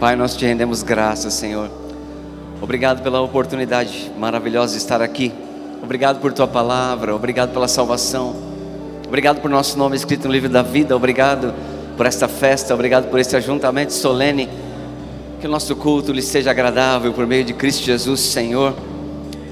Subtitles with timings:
[0.00, 1.70] Pai, nós te rendemos graças, Senhor.
[2.60, 5.32] Obrigado pela oportunidade maravilhosa de estar aqui.
[5.82, 8.34] Obrigado por tua palavra, obrigado pela salvação.
[9.06, 10.96] Obrigado por nosso nome escrito no livro da vida.
[10.96, 11.54] Obrigado
[11.96, 14.48] por esta festa, obrigado por este ajuntamento solene.
[15.40, 18.74] Que o nosso culto lhe seja agradável por meio de Cristo Jesus, Senhor.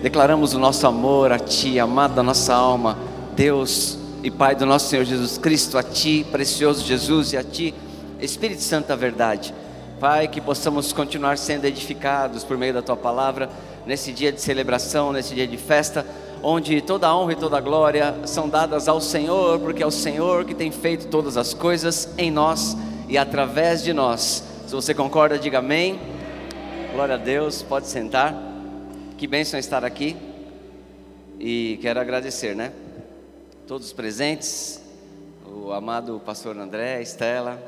[0.03, 2.99] Declaramos o nosso amor a Ti, amado da nossa alma,
[3.37, 7.73] Deus e Pai do nosso Senhor Jesus Cristo, a Ti, precioso Jesus, e a Ti,
[8.21, 9.55] Espírito Santo da verdade.
[10.03, 13.49] Pai, que possamos continuar sendo edificados por meio da Tua palavra,
[13.87, 16.05] nesse dia de celebração, nesse dia de festa,
[16.43, 19.93] onde toda a honra e toda a glória são dadas ao Senhor, porque é o
[19.93, 22.77] Senhor que tem feito todas as coisas em nós
[23.09, 24.43] e através de nós.
[24.67, 26.01] Se você concorda, diga amém.
[26.93, 28.35] Glória a Deus, pode sentar.
[29.17, 30.17] Que bênção estar aqui.
[31.39, 32.73] E quero agradecer, né?
[33.69, 34.83] Todos os presentes,
[35.47, 37.63] o amado pastor André, Estela,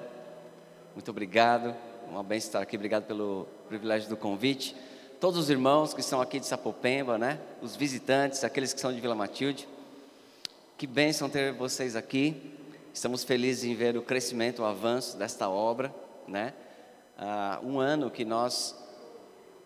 [0.96, 1.72] muito obrigado.
[2.14, 4.76] Uma bênção estar aqui, obrigado pelo privilégio do convite
[5.18, 7.40] todos os irmãos que estão aqui de Sapopemba, né?
[7.60, 9.66] Os visitantes, aqueles que são de Vila Matilde.
[10.78, 12.54] Que bênção ter vocês aqui.
[12.92, 15.92] Estamos felizes em ver o crescimento, o avanço desta obra,
[16.28, 16.54] né?
[17.18, 18.76] Ah, um ano que nós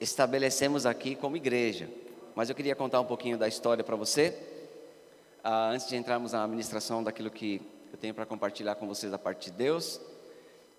[0.00, 1.86] estabelecemos aqui como igreja.
[2.34, 4.34] Mas eu queria contar um pouquinho da história para você,
[5.44, 7.60] ah, antes de entrarmos na administração daquilo que
[7.92, 10.00] eu tenho para compartilhar com vocês da parte de Deus.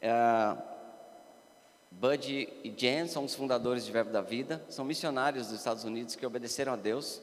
[0.01, 0.57] Ah,
[1.99, 6.15] Bud e Jen são os fundadores de Verbo da Vida, são missionários dos Estados Unidos
[6.15, 7.21] que obedeceram a Deus,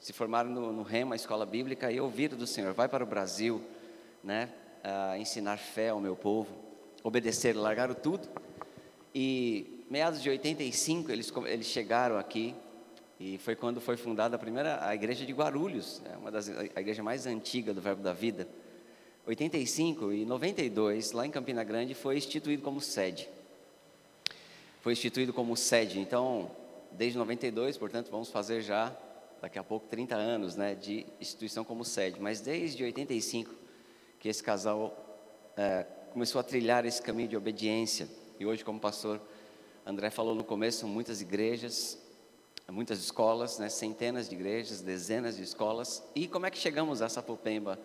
[0.00, 3.60] se formaram no, no Rema, escola bíblica, e ouviram do Senhor: vai para o Brasil,
[4.22, 4.50] né,
[5.18, 6.54] ensinar fé ao meu povo,
[7.02, 8.28] obedecer, largaram tudo.
[9.12, 12.54] E meados de 85 eles, eles chegaram aqui,
[13.18, 16.80] e foi quando foi fundada a primeira a igreja de Guarulhos, né, uma das a
[16.80, 18.46] igreja mais antiga do Verbo da Vida.
[19.26, 23.28] 85 e 92, lá em Campina Grande, foi instituído como sede
[24.84, 25.98] foi instituído como sede.
[25.98, 26.50] Então,
[26.92, 28.94] desde 92, portanto, vamos fazer já
[29.40, 32.20] daqui a pouco 30 anos, né, de instituição como sede.
[32.20, 33.50] Mas desde 85
[34.20, 34.94] que esse casal
[35.56, 38.06] é, começou a trilhar esse caminho de obediência.
[38.38, 39.22] E hoje, como pastor
[39.86, 41.98] André falou no começo, muitas igrejas,
[42.70, 46.04] muitas escolas, né, centenas de igrejas, dezenas de escolas.
[46.14, 47.78] E como é que chegamos a Sapopemba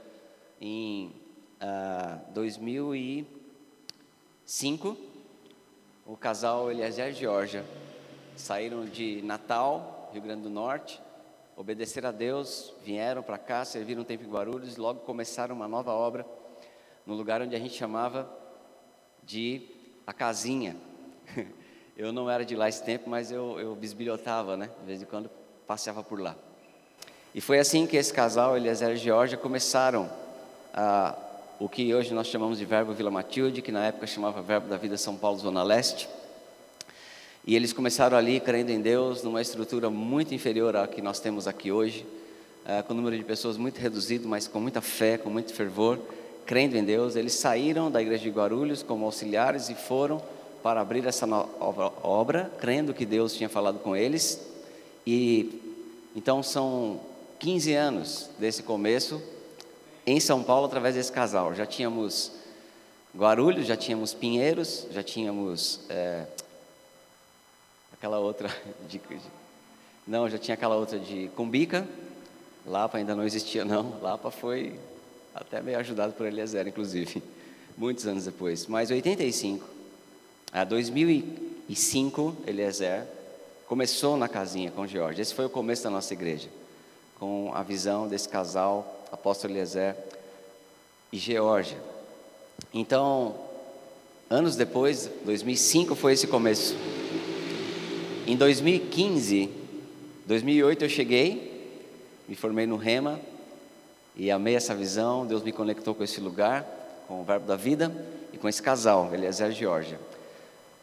[0.59, 1.13] em uh,
[1.61, 5.08] ah, 2005?
[6.09, 7.63] O casal Eliezer e Georgia
[8.35, 10.99] saíram de Natal, Rio Grande do Norte,
[11.55, 15.91] obedeceram a Deus, vieram para cá, serviram um tempo em Guarulhos logo começaram uma nova
[15.91, 16.25] obra
[17.05, 18.27] no lugar onde a gente chamava
[19.21, 19.61] de
[20.07, 20.75] a casinha.
[21.95, 24.69] Eu não era de lá esse tempo, mas eu, eu bisbilhotava, né?
[24.79, 25.29] De vez em quando
[25.67, 26.33] passeava por lá.
[27.35, 30.09] E foi assim que esse casal, Eliezer e Georgia, começaram
[30.73, 31.28] a
[31.59, 34.77] o que hoje nós chamamos de Verbo Vila Matilde, que na época chamava Verbo da
[34.77, 36.07] Vida São Paulo Zona Leste.
[37.45, 41.49] E eles começaram ali crendo em Deus, numa estrutura muito inferior à que nós temos
[41.49, 42.05] aqui hoje,
[42.63, 45.99] uh, com um número de pessoas muito reduzido, mas com muita fé, com muito fervor,
[46.45, 47.17] crendo em Deus.
[47.17, 50.23] Eles saíram da igreja de Guarulhos como auxiliares e foram
[50.63, 54.39] para abrir essa nova obra, crendo que Deus tinha falado com eles.
[55.05, 55.61] E
[56.15, 57.01] então são
[57.39, 59.21] 15 anos desse começo,
[60.11, 61.53] em São Paulo através desse casal.
[61.53, 62.31] Já tínhamos
[63.15, 66.25] Guarulhos, já tínhamos Pinheiros, já tínhamos é,
[67.93, 68.49] aquela outra
[68.89, 68.99] de,
[70.07, 71.87] não, já tinha aquela outra de Cumbica.
[72.65, 73.99] Lapa ainda não existia não.
[74.01, 74.79] Lapa foi
[75.33, 77.21] até meio ajudado por Eliezer, inclusive,
[77.77, 78.65] muitos anos depois.
[78.65, 79.65] Mas 85,
[80.51, 83.05] a 2005, Eliezer
[83.67, 85.21] começou na casinha com Jorge.
[85.21, 86.49] Esse foi o começo da nossa igreja,
[87.19, 89.95] com a visão desse casal apóstolo Eliezer
[91.11, 91.77] e Geórgia.
[92.73, 93.35] Então,
[94.29, 96.75] anos depois, 2005 foi esse começo.
[98.27, 99.49] Em 2015,
[100.27, 101.49] 2008 eu cheguei,
[102.27, 103.19] me formei no Rema
[104.15, 105.25] e amei essa visão.
[105.25, 106.63] Deus me conectou com esse lugar,
[107.07, 107.91] com o Verbo da Vida
[108.31, 109.99] e com esse casal, Eliezer e Geórgia.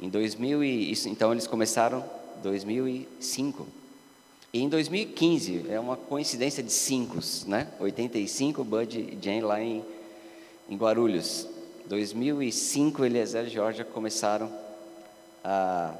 [0.00, 2.05] Em 2000 e, então eles começaram
[2.43, 3.86] 2005.
[4.56, 7.69] E em 2015, é uma coincidência de cinco, né?
[7.79, 9.85] 85, Bud e Jane lá em,
[10.67, 11.47] em Guarulhos.
[11.85, 14.50] 2005, Eliezer e Georgia começaram
[15.44, 15.93] a,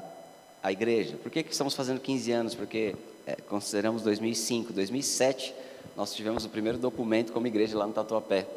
[0.63, 1.17] a igreja.
[1.17, 2.55] Por que, que estamos fazendo 15 anos?
[2.55, 2.95] Porque
[3.27, 4.73] é, consideramos 2005.
[4.73, 5.53] 2007,
[5.95, 8.47] nós tivemos o primeiro documento como igreja lá no Tatuapé.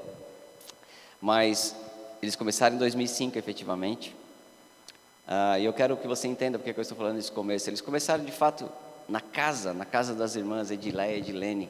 [1.20, 1.76] Mas
[2.22, 4.16] eles começaram em 2005, efetivamente.
[5.28, 7.68] Ah, e eu quero que você entenda porque eu estou falando desse começo.
[7.68, 8.66] Eles começaram, de fato,
[9.10, 11.68] na casa, na casa das irmãs Edileia e Edilene,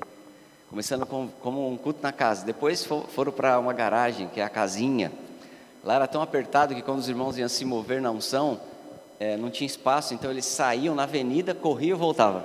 [0.68, 2.44] começando com, como um culto na casa.
[2.44, 5.10] Depois for, foram para uma garagem, que é a casinha.
[5.82, 8.60] Lá era tão apertado que quando os irmãos iam se mover na unção,
[9.18, 12.44] é, não tinha espaço, então eles saíam na avenida, corriam e voltavam.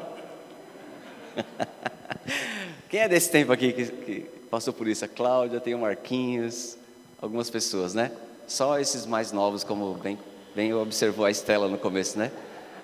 [2.90, 5.04] Quem é desse tempo aqui que, que passou por isso?
[5.04, 6.78] A Cláudia, tem o Marquinhos,
[7.22, 8.12] algumas pessoas, né?
[8.48, 10.18] Só esses mais novos, como bem,
[10.56, 12.32] bem observou a Estela no começo, né?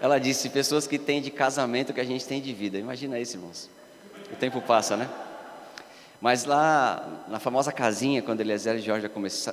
[0.01, 2.79] Ela disse: pessoas que têm de casamento que a gente tem de vida.
[2.79, 3.69] Imagina isso, irmãos.
[4.33, 5.07] O tempo passa, né?
[6.19, 9.07] Mas lá na famosa casinha, quando Eliezer e Jorge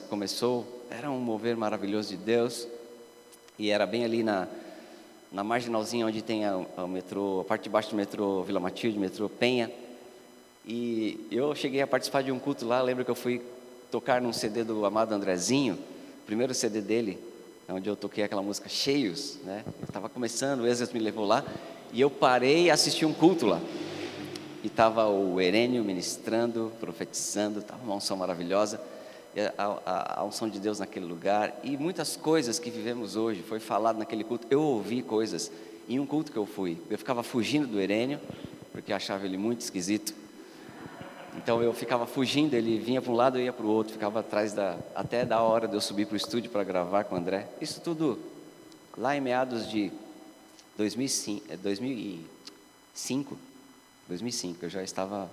[0.09, 2.67] começou, era um mover maravilhoso de Deus.
[3.59, 4.49] E era bem ali na,
[5.31, 8.99] na marginalzinha onde tem a, a metrô, a parte de baixo do metrô Vila Matilde,
[8.99, 9.71] metrô Penha.
[10.67, 13.43] E eu cheguei a participar de um culto lá, lembro que eu fui
[13.91, 15.79] tocar num CD do amado Andrezinho,
[16.27, 17.19] primeiro CD dele,
[17.69, 19.63] onde eu toquei aquela música Cheios, né?
[19.83, 21.45] Estava começando, o Exas me levou lá,
[21.93, 23.61] e eu parei e assisti um culto lá.
[24.65, 28.81] E estava o Herênio ministrando, profetizando, estava uma unção maravilhosa,
[29.57, 33.61] a, a, a, unção de Deus naquele lugar, e muitas coisas que vivemos hoje, foi
[33.61, 35.53] falado naquele culto, eu ouvi coisas,
[35.89, 38.19] em um culto que eu fui, eu ficava fugindo do Herênio,
[38.73, 40.15] porque achava ele muito esquisito,
[41.39, 44.21] então eu ficava fugindo, ele vinha para um lado e ia para o outro, ficava
[44.21, 47.19] atrás da até da hora de eu subir para o estúdio para gravar com o
[47.19, 47.49] André.
[47.61, 48.19] Isso tudo
[48.97, 49.93] lá em meados de
[50.77, 53.39] 2005, 2005,
[54.09, 55.31] 2005 eu já estava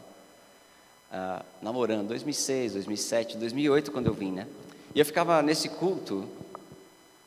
[1.11, 4.47] ah, namorando, 2006, 2007, 2008 quando eu vim, né?
[4.93, 6.29] E eu ficava nesse culto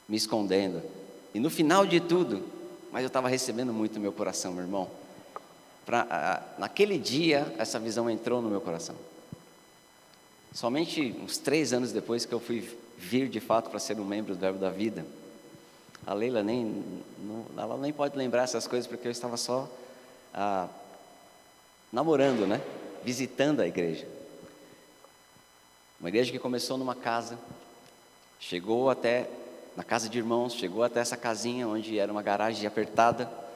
[0.09, 0.81] me escondendo.
[1.35, 2.43] E no final de tudo,
[2.93, 4.89] mas eu estava recebendo muito no meu coração, meu irmão
[5.89, 8.95] pra, naquele dia, essa visão entrou no meu coração.
[10.53, 14.35] Somente uns três anos depois que eu fui vir de fato para ser um membro
[14.35, 15.07] do Verbo da Vida.
[16.07, 16.85] A Leila nem,
[17.19, 19.67] não, ela nem pode lembrar essas coisas porque eu estava só
[20.35, 20.69] ah,
[21.91, 22.61] namorando, né?
[23.03, 24.07] Visitando a igreja.
[25.99, 27.39] Uma igreja que começou numa casa,
[28.39, 29.27] chegou até
[29.75, 33.48] na casa de irmãos, chegou até essa casinha onde era uma garagem apertada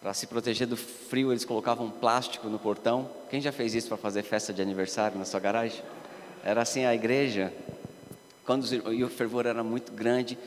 [0.00, 3.10] para se proteger do frio, eles colocavam plástico no portão.
[3.28, 5.82] Quem já fez isso para fazer festa de aniversário na sua garagem?
[6.42, 7.52] Era assim a igreja.
[8.46, 10.38] Quando os, e o fervor era muito grande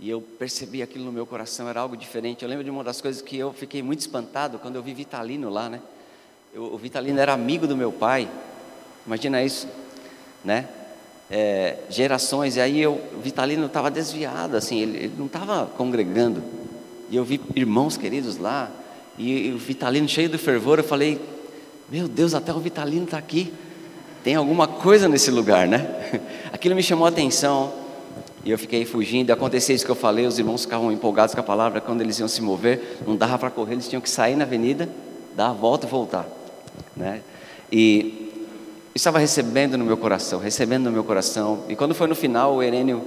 [0.00, 2.42] e eu percebi aquilo no meu coração, era algo diferente.
[2.42, 5.48] Eu lembro de uma das coisas que eu fiquei muito espantado quando eu vi Vitalino
[5.48, 5.80] lá, né?
[6.52, 8.28] Eu, o Vitalino era amigo do meu pai.
[9.06, 9.68] Imagina isso,
[10.44, 10.68] né?
[11.30, 16.42] É, gerações, e aí eu, o Vitalino estava desviado, assim, ele, ele não estava congregando.
[17.10, 18.70] E eu vi irmãos queridos lá,
[19.18, 21.20] e, o Vitalino cheio de fervor, eu falei:
[21.90, 23.52] Meu Deus, até o Vitalino está aqui.
[24.22, 26.20] Tem alguma coisa nesse lugar, né?
[26.52, 27.72] Aquilo me chamou a atenção.
[28.44, 29.32] E eu fiquei fugindo.
[29.32, 31.80] Acontecia isso que eu falei: os irmãos ficavam empolgados com a palavra.
[31.80, 34.88] Quando eles iam se mover, não dava para correr, eles tinham que sair na avenida,
[35.34, 36.28] dar a volta e voltar.
[36.96, 37.22] Né?
[37.70, 38.46] E
[38.94, 41.64] estava recebendo no meu coração, recebendo no meu coração.
[41.68, 43.02] E quando foi no final, o Herênio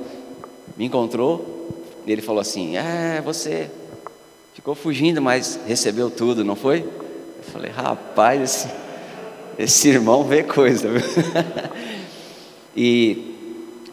[0.78, 1.70] me encontrou.
[2.06, 3.70] E ele falou assim: É, você
[4.54, 6.80] Ficou fugindo, mas recebeu tudo, não foi?
[6.82, 8.70] Eu falei, rapaz, esse,
[9.58, 10.90] esse irmão vê coisa.
[12.76, 13.34] e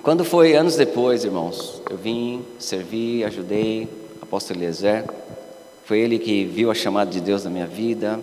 [0.02, 3.88] quando foi anos depois, irmãos, eu vim, servi, ajudei
[4.20, 5.04] apóstolo Eliezer.
[5.84, 8.18] Foi ele que viu a chamada de Deus na minha vida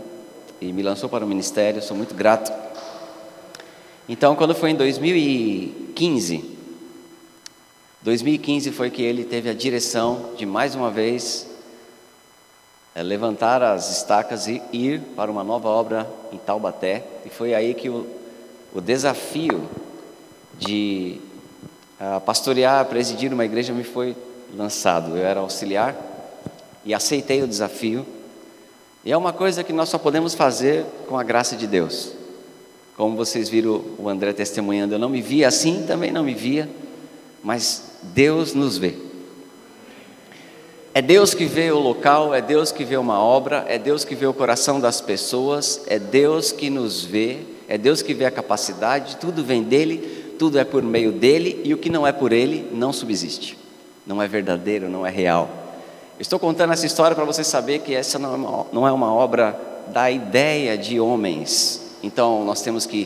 [0.59, 2.51] e me lançou para o ministério, sou muito grato.
[4.09, 6.43] Então, quando foi em 2015,
[8.01, 11.54] 2015 foi que ele teve a direção de mais uma vez
[12.95, 17.03] é, levantar as estacas e ir para uma nova obra em Taubaté.
[17.25, 18.07] E foi aí que o,
[18.73, 19.67] o desafio
[20.57, 21.19] de
[21.99, 24.15] uh, pastorear, presidir uma igreja me foi
[24.55, 25.17] lançado.
[25.17, 25.93] Eu era auxiliar
[26.85, 28.05] e aceitei o desafio.
[29.03, 32.13] E é uma coisa que nós só podemos fazer com a graça de Deus.
[32.95, 36.69] Como vocês viram o André testemunhando, eu não me via assim, também não me via,
[37.43, 39.04] mas Deus nos vê.
[40.97, 44.15] É Deus que vê o local, é Deus que vê uma obra, é Deus que
[44.15, 48.31] vê o coração das pessoas, é Deus que nos vê, é Deus que vê a
[48.31, 52.31] capacidade, tudo vem dele, tudo é por meio dele e o que não é por
[52.31, 53.57] ele não subsiste,
[54.07, 55.49] não é verdadeiro, não é real.
[56.17, 59.13] Estou contando essa história para você saber que essa não é, uma, não é uma
[59.13, 63.05] obra da ideia de homens, então nós temos que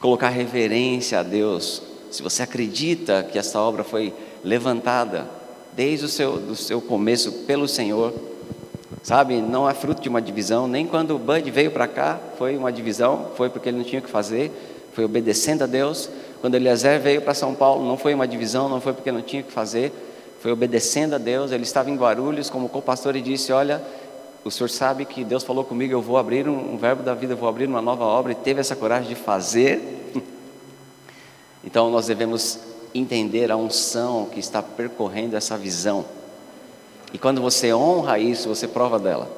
[0.00, 1.84] colocar reverência a Deus.
[2.10, 5.35] Se você acredita que essa obra foi levantada
[5.76, 8.12] desde o seu, do seu começo pelo Senhor.
[9.02, 12.56] Sabe, não é fruto de uma divisão, nem quando o Bud veio para cá foi
[12.56, 14.50] uma divisão, foi porque ele não tinha o que fazer,
[14.94, 16.08] foi obedecendo a Deus.
[16.40, 19.42] Quando Eliezer veio para São Paulo, não foi uma divisão, não foi porque não tinha
[19.42, 19.92] o que fazer,
[20.40, 21.52] foi obedecendo a Deus.
[21.52, 23.80] Ele estava em Guarulhos como co-pastor e disse: Olha,
[24.44, 27.34] o senhor sabe que Deus falou comigo, eu vou abrir um, um verbo da vida,
[27.34, 30.12] eu vou abrir uma nova obra, e teve essa coragem de fazer.
[31.64, 32.60] Então nós devemos
[32.98, 36.04] entender a unção que está percorrendo essa visão.
[37.12, 39.30] E quando você honra isso, você prova dela.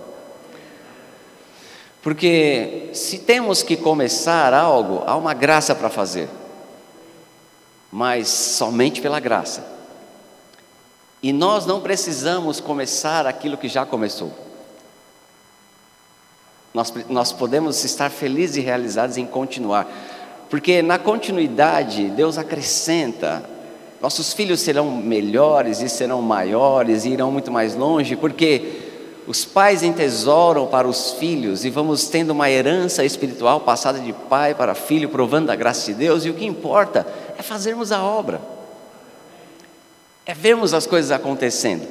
[2.03, 6.29] Porque se temos que começar algo, há uma graça para fazer,
[7.91, 9.77] mas somente pela graça.
[11.23, 14.33] E nós não precisamos começar aquilo que já começou.
[16.73, 19.89] Nós, nós podemos estar felizes e realizados em continuar,
[20.51, 23.45] porque na continuidade Deus acrescenta.
[24.01, 28.89] Nossos filhos serão melhores e serão maiores e irão muito mais longe, porque
[29.27, 34.55] os pais entesouram para os filhos e vamos tendo uma herança espiritual passada de pai
[34.55, 38.41] para filho, provando a graça de Deus, e o que importa é fazermos a obra,
[40.25, 41.87] é vermos as coisas acontecendo.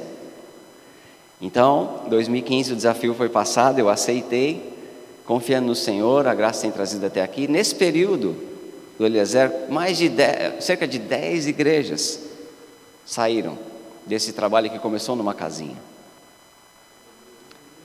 [1.40, 4.76] Então, 2015 o desafio foi passado, eu aceitei,
[5.24, 7.46] confiando no Senhor, a graça tem trazido até aqui.
[7.46, 8.47] Nesse período
[8.98, 10.10] do Eliezer, mais de
[10.60, 12.20] cerca de 10 igrejas
[13.06, 13.56] saíram
[14.04, 15.76] desse trabalho que começou numa casinha.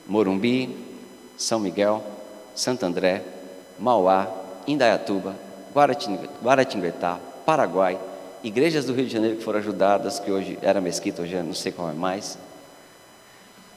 [0.08, 0.76] Morumbi,
[1.38, 2.04] São Miguel,
[2.56, 3.24] Santo André,
[3.80, 4.28] Mauá,
[4.68, 5.36] Indaiatuba,
[6.44, 8.00] Guaratinguetá, Paraguai,
[8.44, 11.72] igrejas do Rio de Janeiro que foram ajudadas, que hoje era mesquita, hoje não sei
[11.72, 12.38] qual é mais.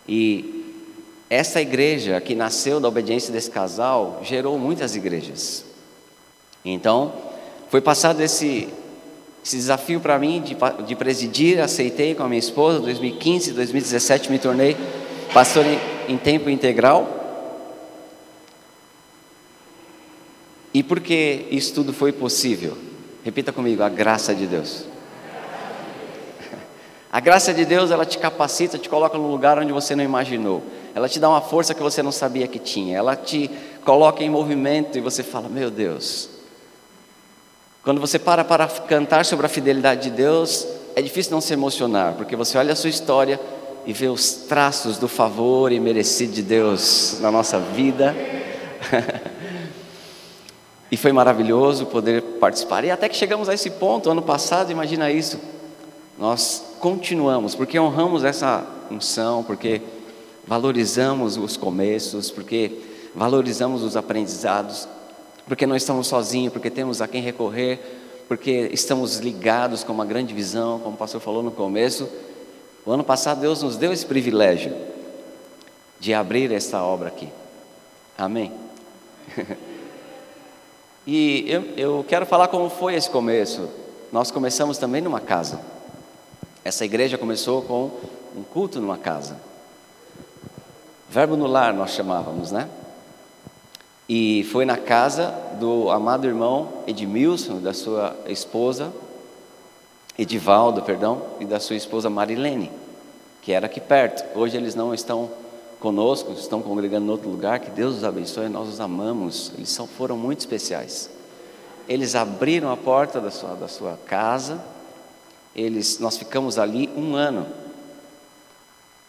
[0.09, 0.65] E
[1.29, 5.66] essa igreja que nasceu da obediência desse casal gerou muitas igrejas.
[6.73, 7.13] Então,
[7.69, 8.69] foi passado esse,
[9.45, 10.57] esse desafio para mim de,
[10.87, 14.77] de presidir, aceitei com a minha esposa, 2015, 2017 me tornei
[15.33, 17.09] pastor em em tempo integral.
[20.73, 22.77] E por que isso tudo foi possível?
[23.25, 24.85] Repita comigo: a graça de Deus.
[27.11, 30.63] A graça de Deus, ela te capacita, te coloca num lugar onde você não imaginou.
[30.95, 32.97] Ela te dá uma força que você não sabia que tinha.
[32.97, 33.51] Ela te
[33.85, 36.36] coloca em movimento e você fala: Meu Deus.
[37.87, 40.67] Quando você para para cantar sobre a fidelidade de Deus,
[40.97, 43.39] é difícil não se emocionar, porque você olha a sua história,
[43.87, 48.13] e ver os traços do favor e merecido de Deus na nossa vida.
[50.91, 52.85] e foi maravilhoso poder participar.
[52.85, 55.39] E até que chegamos a esse ponto, ano passado, imagina isso.
[56.19, 59.81] Nós continuamos, porque honramos essa unção, porque
[60.45, 62.81] valorizamos os começos, porque
[63.15, 64.89] valorizamos os aprendizados,
[65.47, 67.81] porque não estamos sozinhos, porque temos a quem recorrer,
[68.29, 72.09] porque estamos ligados com uma grande visão, como o pastor falou no começo
[72.87, 74.73] o ano passado Deus nos deu esse privilégio
[75.99, 77.29] de abrir esta obra aqui.
[78.17, 78.53] Amém?
[81.05, 83.69] e eu, eu quero falar como foi esse começo.
[84.13, 85.61] Nós começamos também numa casa.
[86.65, 87.91] Essa igreja começou com
[88.37, 89.37] um culto numa casa.
[91.11, 92.69] Verbo no lar nós chamávamos, né?
[94.09, 98.93] E foi na casa do amado irmão Edmilson, da sua esposa,
[100.19, 102.71] Edivaldo, perdão, e da sua esposa Marilene,
[103.43, 104.25] que era aqui perto.
[104.39, 105.31] Hoje eles não estão
[105.81, 107.61] conosco, estão congregando em outro lugar.
[107.61, 109.53] Que Deus os abençoe, nós os amamos.
[109.57, 111.11] Eles são, foram muito especiais.
[111.89, 114.65] Eles abriram a porta da sua, da sua casa.
[115.55, 117.47] Eles, nós ficamos ali um ano,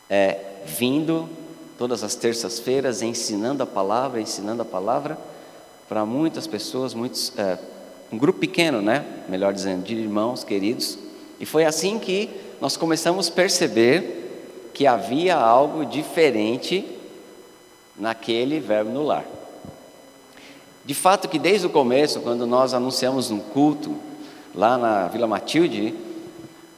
[0.09, 1.29] é, vindo
[1.77, 5.17] todas as terças-feiras, ensinando a palavra, ensinando a palavra
[5.87, 7.57] para muitas pessoas, muitos é,
[8.11, 9.05] um grupo pequeno, né?
[9.29, 10.97] Melhor dizendo, de irmãos queridos.
[11.39, 12.29] E foi assim que
[12.59, 16.85] nós começamos a perceber que havia algo diferente
[17.97, 19.25] naquele verbo no lar.
[20.85, 23.95] De fato que desde o começo, quando nós anunciamos um culto
[24.55, 25.93] lá na Vila Matilde,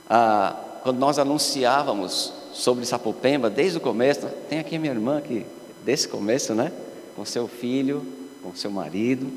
[0.09, 5.45] ah, quando nós anunciávamos sobre Sapopemba, desde o começo, tem aqui a minha irmã que
[5.83, 6.71] desse começo, né?
[7.15, 8.05] Com seu filho,
[8.43, 9.31] com seu marido,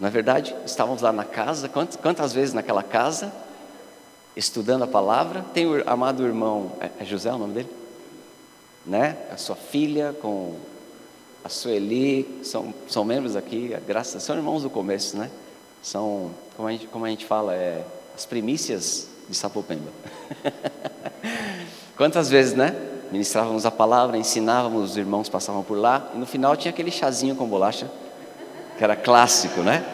[0.00, 3.30] na verdade, estávamos lá na casa, quantas, quantas vezes naquela casa,
[4.34, 5.44] estudando a palavra.
[5.52, 7.68] Tem o amado irmão, é, é José o nome dele?
[8.86, 9.18] Né?
[9.30, 10.56] A sua filha com
[11.44, 15.30] a Sueli, são, são membros aqui, graças são irmãos do começo, né?
[15.82, 17.84] São, como a gente, como a gente fala, é,
[18.16, 19.90] as primícias de Sapopemba.
[22.00, 22.74] Quantas vezes, né?
[23.12, 27.36] Ministrávamos a palavra, ensinávamos, os irmãos passavam por lá, e no final tinha aquele chazinho
[27.36, 27.90] com bolacha
[28.78, 29.84] que era clássico, né?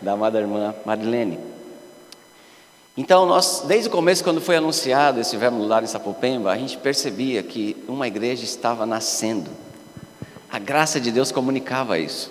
[0.00, 1.40] Da amada irmã Marilene.
[2.96, 6.78] Então, nós, desde o começo, quando foi anunciado esse no lar em Sapopemba, a gente
[6.78, 9.50] percebia que uma igreja estava nascendo.
[10.48, 12.30] A graça de Deus comunicava isso.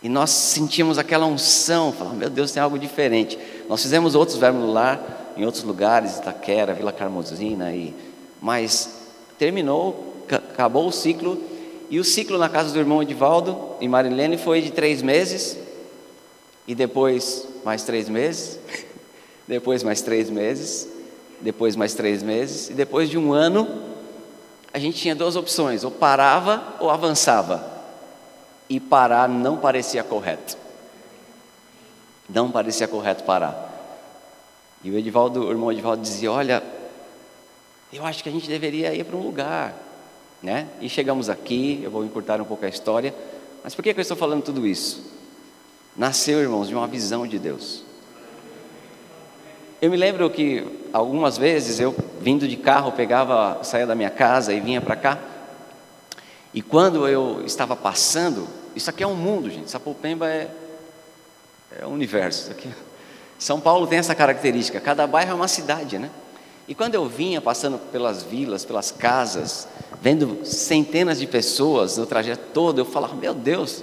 [0.00, 3.36] E nós sentimos aquela unção, falando, meu Deus, tem algo diferente.
[3.68, 8.11] Nós fizemos outros verbos no lar em outros lugares, Itaquera, Vila Carmosina, e,
[8.42, 8.90] mas
[9.38, 11.40] terminou, acabou o ciclo
[11.88, 15.56] e o ciclo na casa do irmão Edivaldo e Marilene foi de três meses,
[16.66, 18.58] e depois mais três meses,
[19.46, 20.88] depois mais três meses,
[21.40, 23.68] depois mais três meses, e depois de um ano,
[24.74, 27.70] a gente tinha duas opções: ou parava ou avançava.
[28.68, 30.56] E parar não parecia correto.
[32.28, 33.70] Não parecia correto parar.
[34.82, 36.62] E o Edivaldo, o irmão Edivaldo dizia: Olha,
[37.92, 39.74] eu acho que a gente deveria ir para um lugar.
[40.42, 40.66] Né?
[40.80, 43.14] E chegamos aqui, eu vou encurtar um pouco a história.
[43.62, 45.12] Mas por que, que eu estou falando tudo isso?
[45.96, 47.84] Nasceu, irmãos, de uma visão de Deus.
[49.80, 54.52] Eu me lembro que algumas vezes eu, vindo de carro, pegava, saía da minha casa
[54.52, 55.18] e vinha para cá.
[56.54, 59.70] E quando eu estava passando, isso aqui é um mundo, gente.
[59.70, 60.50] Sapopemba é,
[61.78, 62.50] é um universo.
[62.50, 62.70] Aqui.
[63.38, 64.80] São Paulo tem essa característica.
[64.80, 66.10] Cada bairro é uma cidade, né?
[66.68, 69.66] E quando eu vinha passando pelas vilas, pelas casas,
[70.00, 73.82] vendo centenas de pessoas no trajeto todo, eu falava: Meu Deus,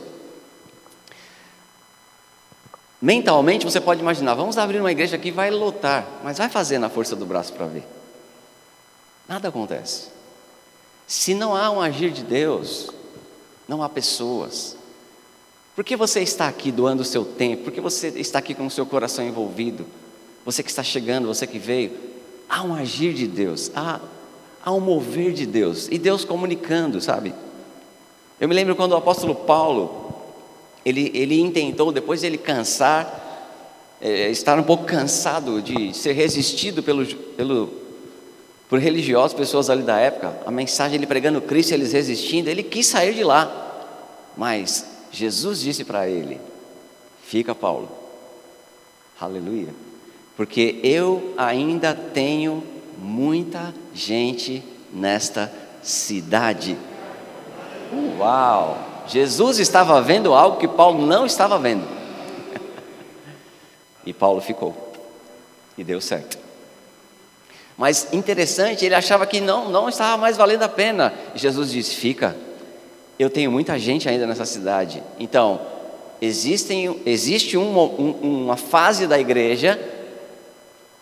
[3.01, 6.89] Mentalmente você pode imaginar, vamos abrir uma igreja aqui, vai lotar, mas vai fazer na
[6.89, 7.87] força do braço para ver.
[9.27, 10.09] Nada acontece.
[11.07, 12.89] Se não há um agir de Deus,
[13.67, 14.75] não há pessoas.
[15.75, 17.63] Por que você está aqui doando o seu tempo?
[17.63, 19.85] Por que você está aqui com o seu coração envolvido?
[20.43, 21.97] Você que está chegando, você que veio,
[22.49, 23.99] há um agir de Deus, há,
[24.63, 27.33] há um mover de Deus, e Deus comunicando, sabe?
[28.39, 30.15] Eu me lembro quando o apóstolo Paulo,
[30.83, 33.27] ele, ele intentou, depois de ele cansar,
[34.01, 37.69] é, estar um pouco cansado de ser resistido pelo, pelo,
[38.67, 42.87] por religiosos, pessoas ali da época, a mensagem ele pregando Cristo, eles resistindo, ele quis
[42.87, 43.77] sair de lá,
[44.35, 46.39] mas Jesus disse para ele:
[47.23, 47.89] Fica, Paulo,
[49.19, 49.73] aleluia,
[50.39, 52.63] porque eu ainda tenho
[52.97, 55.51] muita gente nesta
[55.83, 56.77] cidade.
[58.17, 58.77] Uau!
[59.05, 61.83] Jesus estava vendo algo que Paulo não estava vendo.
[64.05, 64.93] E Paulo ficou.
[65.77, 66.39] E deu certo.
[67.77, 71.13] Mas interessante, ele achava que não, não estava mais valendo a pena.
[71.35, 72.33] E Jesus disse: Fica,
[73.19, 75.03] eu tenho muita gente ainda nessa cidade.
[75.19, 75.59] Então,
[76.21, 79.98] existem, existe uma, uma fase da igreja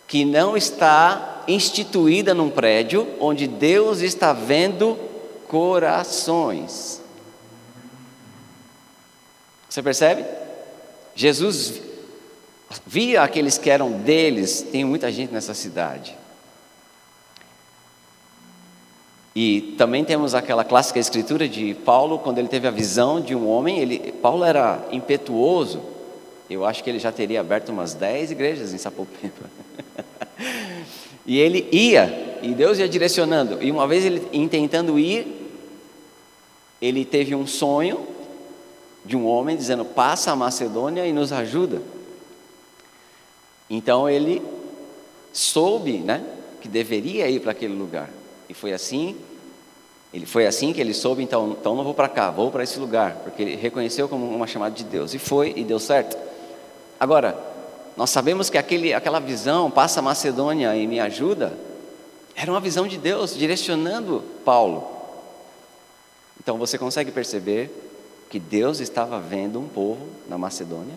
[0.08, 4.98] que não está instituída num prédio, onde Deus está vendo
[5.46, 7.00] corações.
[9.68, 10.24] Você percebe?
[11.14, 11.80] Jesus
[12.86, 16.16] via aqueles que eram deles, tem muita gente nessa cidade.
[19.34, 23.48] E também temos aquela clássica escritura de Paulo, quando ele teve a visão de um
[23.48, 25.82] homem, ele, Paulo era impetuoso,
[26.54, 29.50] eu acho que ele já teria aberto umas dez igrejas em Sapopemba.
[31.26, 35.50] e ele ia, e Deus ia direcionando, e uma vez ele tentando ir,
[36.80, 38.06] ele teve um sonho,
[39.04, 41.82] de um homem dizendo: passa a Macedônia e nos ajuda.
[43.68, 44.42] Então ele
[45.32, 46.24] soube, né,
[46.60, 48.10] que deveria ir para aquele lugar.
[48.48, 49.16] E foi assim,
[50.12, 52.78] ele foi assim que ele soube, então, então não vou para cá, vou para esse
[52.78, 55.12] lugar, porque ele reconheceu como uma chamada de Deus.
[55.14, 56.16] E foi e deu certo.
[56.98, 57.38] Agora,
[57.96, 61.52] nós sabemos que aquele, aquela visão, passa a Macedônia e me ajuda,
[62.34, 64.86] era uma visão de Deus direcionando Paulo.
[66.40, 67.70] Então você consegue perceber
[68.30, 70.94] que Deus estava vendo um povo na Macedônia.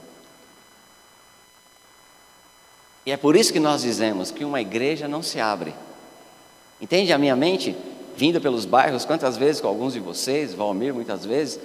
[3.05, 5.73] E é por isso que nós dizemos que uma igreja não se abre.
[6.79, 7.75] Entende a minha mente?
[8.15, 11.59] Vindo pelos bairros, quantas vezes com alguns de vocês, Valmir muitas vezes,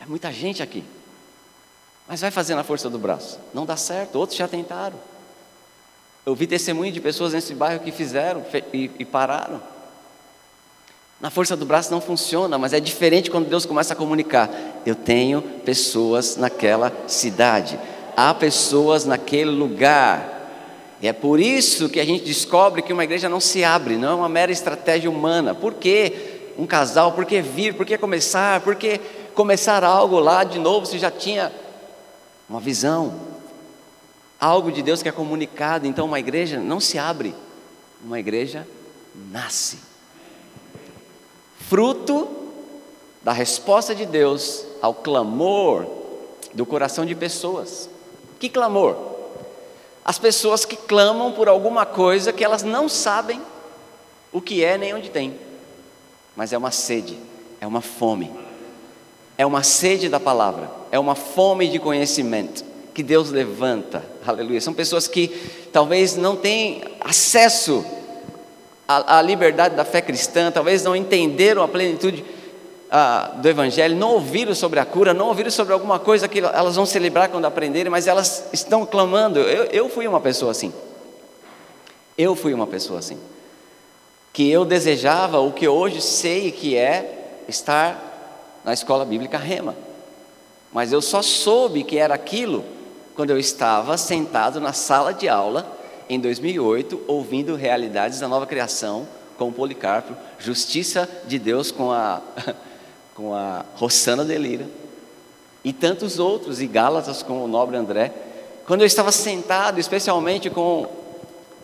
[0.00, 0.84] é muita gente aqui.
[2.10, 3.38] Mas vai fazer na força do braço.
[3.54, 4.96] Não dá certo, outros já tentaram.
[6.26, 8.44] Eu vi testemunho de pessoas nesse bairro que fizeram
[8.74, 9.62] e, e pararam.
[11.20, 14.50] Na força do braço não funciona, mas é diferente quando Deus começa a comunicar.
[14.84, 17.78] Eu tenho pessoas naquela cidade,
[18.16, 20.50] há pessoas naquele lugar.
[21.00, 24.08] E é por isso que a gente descobre que uma igreja não se abre, não
[24.08, 25.54] é uma mera estratégia humana.
[25.54, 27.12] Por que um casal?
[27.12, 27.74] Por que vir?
[27.74, 28.62] Por que começar?
[28.62, 29.00] Por que
[29.32, 31.52] começar algo lá de novo se já tinha
[32.50, 33.18] uma visão?
[34.38, 35.86] Algo de Deus que é comunicado.
[35.86, 37.34] Então, uma igreja não se abre,
[38.04, 38.68] uma igreja
[39.30, 39.90] nasce
[41.70, 42.28] fruto
[43.22, 45.86] da resposta de Deus ao clamor
[46.52, 47.88] do coração de pessoas.
[48.40, 48.96] Que clamor?
[50.04, 53.40] As pessoas que clamam por alguma coisa que elas não sabem
[54.32, 55.38] o que é nem onde tem,
[56.34, 57.16] mas é uma sede,
[57.60, 58.32] é uma fome,
[59.38, 64.60] é uma sede da palavra, é uma fome de conhecimento que Deus levanta, aleluia.
[64.60, 65.28] São pessoas que
[65.72, 67.84] talvez não têm acesso
[68.86, 72.24] a, a liberdade da fé cristã, talvez não entenderam a plenitude
[72.90, 76.74] ah, do Evangelho, não ouviram sobre a cura, não ouviram sobre alguma coisa que elas
[76.74, 79.38] vão celebrar quando aprenderem, mas elas estão clamando.
[79.38, 80.72] Eu, eu fui uma pessoa assim.
[82.18, 83.18] Eu fui uma pessoa assim.
[84.32, 89.76] Que eu desejava o que hoje sei que é estar na escola bíblica Rema.
[90.72, 92.64] Mas eu só soube que era aquilo
[93.14, 95.78] quando eu estava sentado na sala de aula
[96.08, 99.06] em 2008, ouvindo realidades da nova criação
[99.36, 102.20] com o Policarpo, justiça de Deus com a,
[103.14, 104.66] com a Rossana Delira
[105.62, 108.12] e tantos outros, e Gálatas com o nobre André.
[108.66, 110.86] Quando eu estava sentado, especialmente com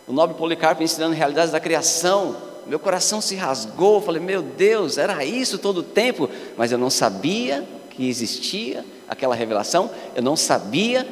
[0.07, 4.01] o nobre Policarpo ensinando realidades da criação, meu coração se rasgou.
[4.01, 9.33] Falei, meu Deus, era isso todo o tempo, mas eu não sabia que existia aquela
[9.33, 11.05] revelação, eu não sabia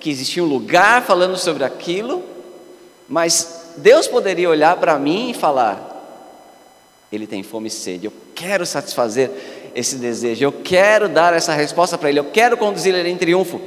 [0.00, 2.24] que existia um lugar falando sobre aquilo,
[3.08, 6.04] mas Deus poderia olhar para mim e falar:
[7.12, 9.30] Ele tem fome e sede, eu quero satisfazer
[9.72, 13.60] esse desejo, eu quero dar essa resposta para Ele, eu quero conduzir Ele em triunfo.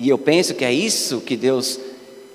[0.00, 1.78] E eu penso que é isso que Deus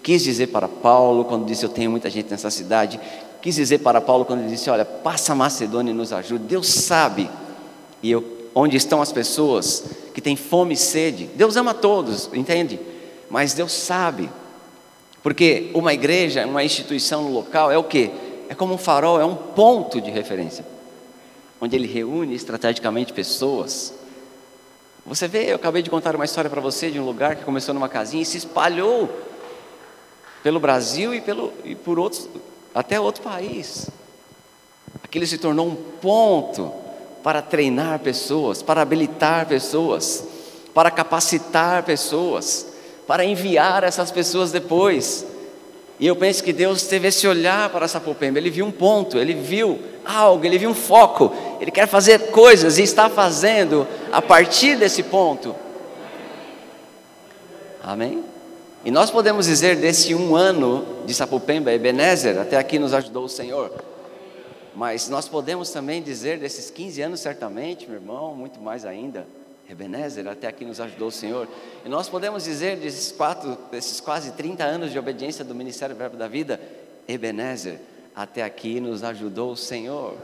[0.03, 2.99] quis dizer para Paulo quando disse: Eu tenho muita gente nessa cidade.
[3.41, 6.43] Quis dizer para Paulo quando ele disse: Olha, passa a Macedônia e nos ajude.
[6.43, 7.27] Deus sabe
[8.01, 9.83] e eu, onde estão as pessoas
[10.13, 11.25] que têm fome e sede.
[11.35, 12.79] Deus ama todos, entende?
[13.29, 14.29] Mas Deus sabe
[15.21, 18.12] porque uma igreja, uma instituição no local é o que?
[18.47, 20.65] É como um farol, é um ponto de referência,
[21.59, 23.93] onde ele reúne estrategicamente pessoas.
[25.05, 27.73] Você vê, eu acabei de contar uma história para você de um lugar que começou
[27.73, 29.09] numa casinha e se espalhou
[30.41, 32.29] pelo Brasil e, pelo, e por outros,
[32.73, 33.89] até outro país.
[35.03, 36.71] Aquilo se tornou um ponto
[37.23, 40.23] para treinar pessoas, para habilitar pessoas,
[40.73, 42.69] para capacitar pessoas
[43.10, 45.25] para enviar essas pessoas depois.
[45.99, 49.34] E eu penso que Deus teve esse olhar para Sapopemba, ele viu um ponto, ele
[49.34, 54.77] viu algo, ele viu um foco, ele quer fazer coisas e está fazendo a partir
[54.77, 55.55] desse ponto.
[57.82, 58.23] Amém?
[58.86, 63.29] E nós podemos dizer desse um ano de Sapopemba, Ebenezer, até aqui nos ajudou o
[63.29, 63.71] Senhor.
[64.80, 69.28] Mas nós podemos também dizer desses 15 anos, certamente, meu irmão, muito mais ainda,
[69.70, 71.50] Ebenezer, até aqui nos ajudou o Senhor.
[71.84, 76.15] E nós podemos dizer desses, quatro, desses quase 30 anos de obediência do Ministério Verbo
[76.15, 76.62] da Vida,
[77.10, 77.82] Ebenezer,
[78.15, 80.15] até aqui nos ajudou o Senhor.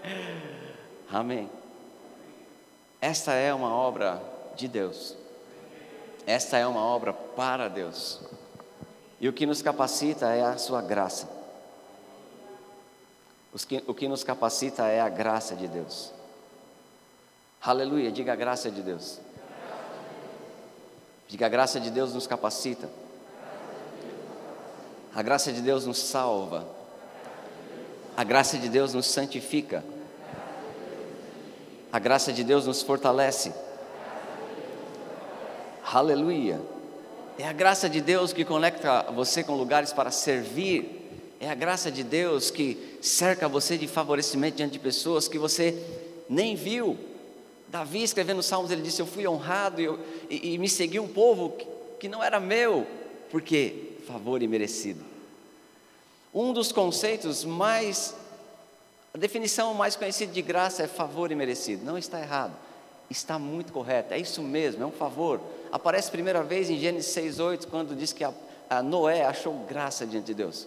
[1.12, 1.50] Amém.
[3.02, 4.18] Esta é uma obra
[4.56, 5.14] de Deus.
[6.26, 8.22] Esta é uma obra para Deus.
[9.20, 11.35] E o que nos capacita é a sua graça.
[13.86, 16.12] O que nos capacita é a graça de Deus.
[17.62, 19.18] Aleluia, diga a graça de Deus.
[21.26, 22.88] Diga a graça de Deus nos capacita.
[25.14, 26.68] A graça de Deus nos salva.
[28.14, 29.82] A graça de Deus nos santifica.
[31.90, 33.54] A graça de Deus nos fortalece.
[35.82, 36.60] Aleluia.
[37.38, 41.04] É a graça de Deus que conecta você com lugares para servir.
[41.40, 45.80] É a graça de Deus que cerca você de favorecimento diante de pessoas que você
[46.28, 46.98] nem viu,
[47.68, 51.08] Davi, escrevendo Salmos, ele disse: Eu fui honrado e, eu, e, e me segui um
[51.08, 51.66] povo que,
[52.00, 52.86] que não era meu,
[53.30, 55.04] porque favor imerecido.
[56.34, 58.14] Um dos conceitos mais,
[59.14, 61.84] a definição mais conhecida de graça é favor imerecido.
[61.84, 62.54] Não está errado,
[63.10, 65.40] está muito correto, é isso mesmo, é um favor.
[65.72, 68.32] Aparece primeira vez em Gênesis 6,8, quando diz que a,
[68.68, 70.66] a Noé achou graça diante de Deus.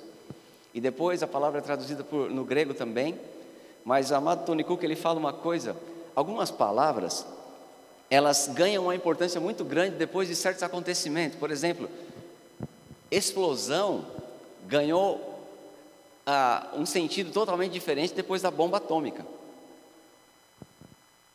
[0.74, 3.20] E depois a palavra é traduzida por, no grego também,
[3.84, 5.76] mas amado Tony Cook ele fala uma coisa
[6.20, 7.26] algumas palavras,
[8.10, 11.40] elas ganham uma importância muito grande depois de certos acontecimentos.
[11.40, 11.90] Por exemplo,
[13.10, 14.06] explosão
[14.68, 15.48] ganhou
[16.26, 19.26] ah, um sentido totalmente diferente depois da bomba atômica.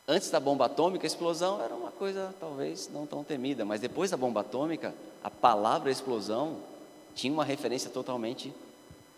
[0.07, 4.17] Antes da bomba atômica, explosão era uma coisa talvez não tão temida, mas depois da
[4.17, 4.93] bomba atômica,
[5.23, 6.57] a palavra explosão
[7.15, 8.53] tinha uma referência totalmente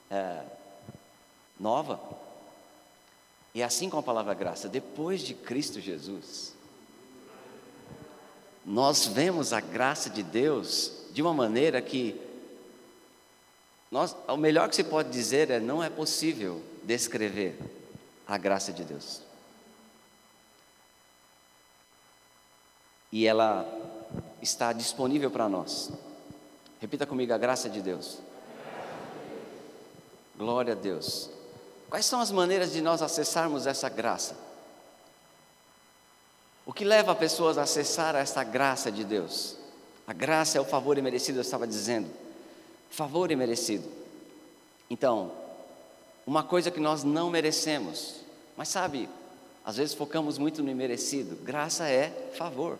[0.09, 0.41] é,
[1.59, 1.99] nova.
[3.53, 6.53] E assim com a palavra graça, depois de Cristo Jesus,
[8.65, 12.19] nós vemos a graça de Deus de uma maneira que
[13.89, 17.57] nós, o melhor que se pode dizer é não é possível descrever
[18.27, 19.21] a graça de Deus.
[23.11, 23.65] E ela
[24.41, 25.89] está disponível para nós.
[26.81, 28.19] Repita comigo a graça de Deus.
[30.37, 31.29] Glória a Deus.
[31.89, 34.35] Quais são as maneiras de nós acessarmos essa graça?
[36.65, 39.55] O que leva pessoas a acessar essa graça de Deus?
[40.05, 42.09] A graça é o favor imerecido, eu estava dizendo.
[42.89, 43.89] Favor imerecido.
[44.89, 45.31] Então,
[46.25, 48.15] uma coisa que nós não merecemos,
[48.55, 49.09] mas sabe,
[49.65, 51.35] às vezes focamos muito no imerecido.
[51.37, 52.77] Graça é favor.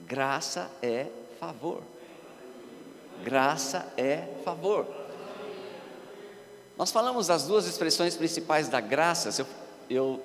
[0.00, 1.06] Graça é
[1.38, 1.82] favor.
[3.22, 5.01] Graça é favor.
[6.76, 9.30] Nós falamos das duas expressões principais da graça.
[9.40, 9.46] Eu,
[9.90, 10.22] eu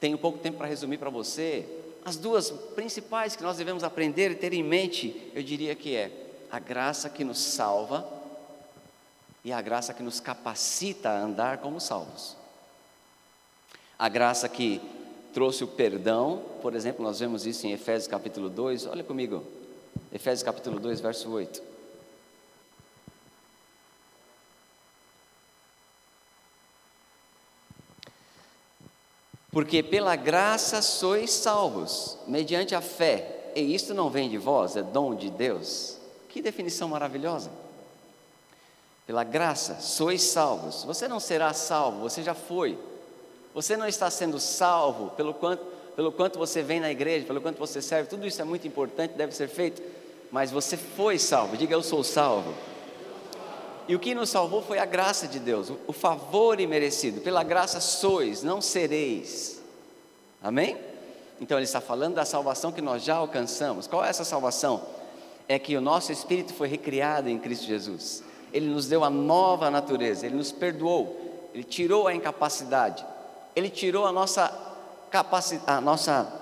[0.00, 1.66] tenho pouco tempo para resumir para você.
[2.04, 6.10] As duas principais que nós devemos aprender e ter em mente, eu diria que é
[6.50, 8.06] a graça que nos salva
[9.44, 12.36] e a graça que nos capacita a andar como salvos.
[13.98, 14.80] A graça que
[15.32, 19.42] trouxe o perdão, por exemplo, nós vemos isso em Efésios capítulo 2, olha comigo,
[20.12, 21.73] Efésios capítulo 2, verso 8.
[29.54, 34.82] Porque pela graça sois salvos, mediante a fé, e isto não vem de vós, é
[34.82, 35.96] dom de Deus.
[36.28, 37.50] Que definição maravilhosa!
[39.06, 40.82] Pela graça sois salvos.
[40.82, 42.76] Você não será salvo, você já foi.
[43.54, 45.64] Você não está sendo salvo pelo quanto,
[45.94, 49.12] pelo quanto você vem na igreja, pelo quanto você serve, tudo isso é muito importante,
[49.12, 49.80] deve ser feito,
[50.32, 51.56] mas você foi salvo.
[51.56, 52.52] Diga eu sou salvo.
[53.86, 57.20] E o que nos salvou foi a graça de Deus, o favor imerecido.
[57.20, 59.60] Pela graça sois, não sereis.
[60.42, 60.78] Amém?
[61.40, 63.86] Então ele está falando da salvação que nós já alcançamos.
[63.86, 64.82] Qual é essa salvação?
[65.46, 68.22] É que o nosso espírito foi recriado em Cristo Jesus.
[68.52, 73.04] Ele nos deu a nova natureza, Ele nos perdoou, Ele tirou a incapacidade,
[73.54, 74.48] Ele tirou a nossa
[75.10, 76.32] capacidade, a nossa,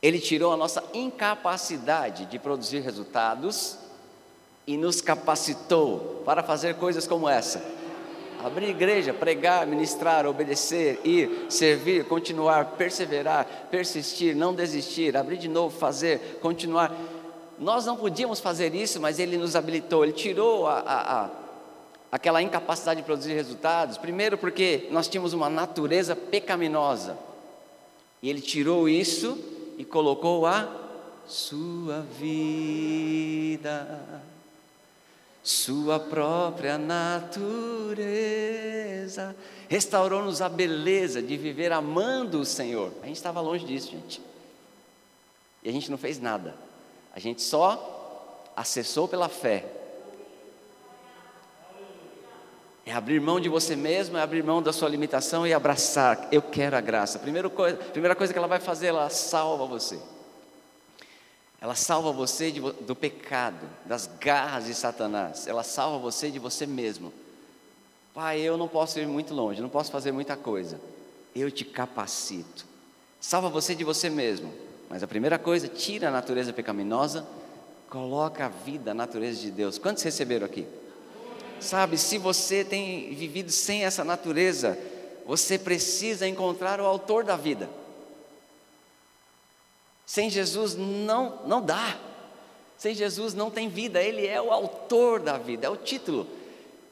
[0.00, 3.81] Ele tirou a nossa incapacidade de produzir resultados
[4.66, 7.62] e nos capacitou para fazer coisas como essa.
[8.44, 15.78] Abrir igreja, pregar, ministrar, obedecer, ir, servir, continuar, perseverar, persistir, não desistir, abrir de novo,
[15.78, 16.92] fazer, continuar.
[17.58, 21.30] Nós não podíamos fazer isso, mas Ele nos habilitou, Ele tirou a, a, a,
[22.10, 23.96] aquela incapacidade de produzir resultados.
[23.96, 27.16] Primeiro, porque nós tínhamos uma natureza pecaminosa,
[28.20, 29.38] e Ele tirou isso
[29.78, 30.68] e colocou a
[31.26, 34.00] sua vida,
[35.42, 37.26] sua própria natureza,
[39.68, 42.92] restaurou-nos a beleza de viver amando o Senhor.
[43.02, 44.22] A gente estava longe disso, gente,
[45.62, 46.54] e a gente não fez nada.
[47.14, 49.64] A gente só acessou pela fé.
[52.84, 56.28] É abrir mão de você mesmo, é abrir mão da sua limitação e abraçar.
[56.32, 57.18] Eu quero a graça.
[57.18, 60.00] Primeira coisa, primeira coisa que ela vai fazer, ela salva você.
[61.62, 65.46] Ela salva você de, do pecado, das garras de Satanás.
[65.46, 67.12] Ela salva você de você mesmo.
[68.12, 70.80] Pai, eu não posso ir muito longe, não posso fazer muita coisa.
[71.32, 72.66] Eu te capacito.
[73.20, 74.52] Salva você de você mesmo.
[74.90, 77.24] Mas a primeira coisa, tira a natureza pecaminosa,
[77.88, 79.78] coloca a vida, a natureza de Deus.
[79.78, 80.66] Quantos receberam aqui?
[81.60, 84.76] Sabe, se você tem vivido sem essa natureza,
[85.24, 87.70] você precisa encontrar o autor da vida.
[90.12, 91.98] Sem Jesus não, não dá.
[92.76, 96.26] Sem Jesus não tem vida, Ele é o autor da vida, é o título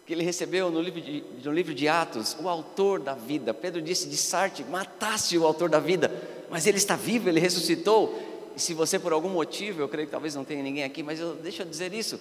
[0.06, 3.52] que ele recebeu no livro de, no livro de Atos, o autor da vida.
[3.52, 6.10] Pedro disse de Sarte: mataste o autor da vida,
[6.48, 8.18] mas ele está vivo, ele ressuscitou.
[8.56, 11.20] E se você por algum motivo, eu creio que talvez não tenha ninguém aqui, mas
[11.20, 12.18] eu, deixa eu dizer isso: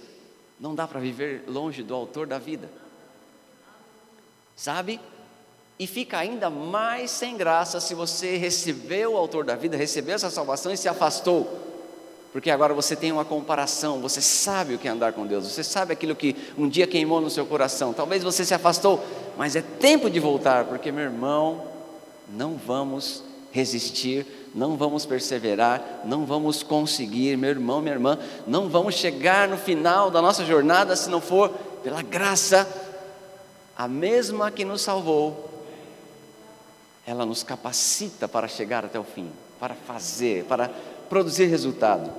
[0.60, 2.70] não dá para viver longe do autor da vida,
[4.54, 5.00] sabe?
[5.80, 10.30] E fica ainda mais sem graça se você recebeu o autor da vida, recebeu essa
[10.30, 11.70] salvação e se afastou
[12.32, 15.64] porque agora você tem uma comparação, você sabe o que é andar com Deus, você
[15.64, 17.92] sabe aquilo que um dia queimou no seu coração.
[17.92, 19.04] Talvez você se afastou,
[19.36, 21.64] mas é tempo de voltar, porque meu irmão,
[22.32, 28.94] não vamos resistir, não vamos perseverar, não vamos conseguir, meu irmão, minha irmã, não vamos
[28.94, 31.50] chegar no final da nossa jornada se não for
[31.84, 32.68] pela graça,
[33.76, 35.49] a mesma que nos salvou,
[37.10, 40.70] ela nos capacita para chegar até o fim, para fazer, para
[41.10, 42.12] produzir resultado.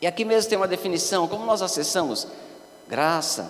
[0.00, 2.26] E aqui mesmo tem uma definição: como nós acessamos?
[2.88, 3.48] Graça.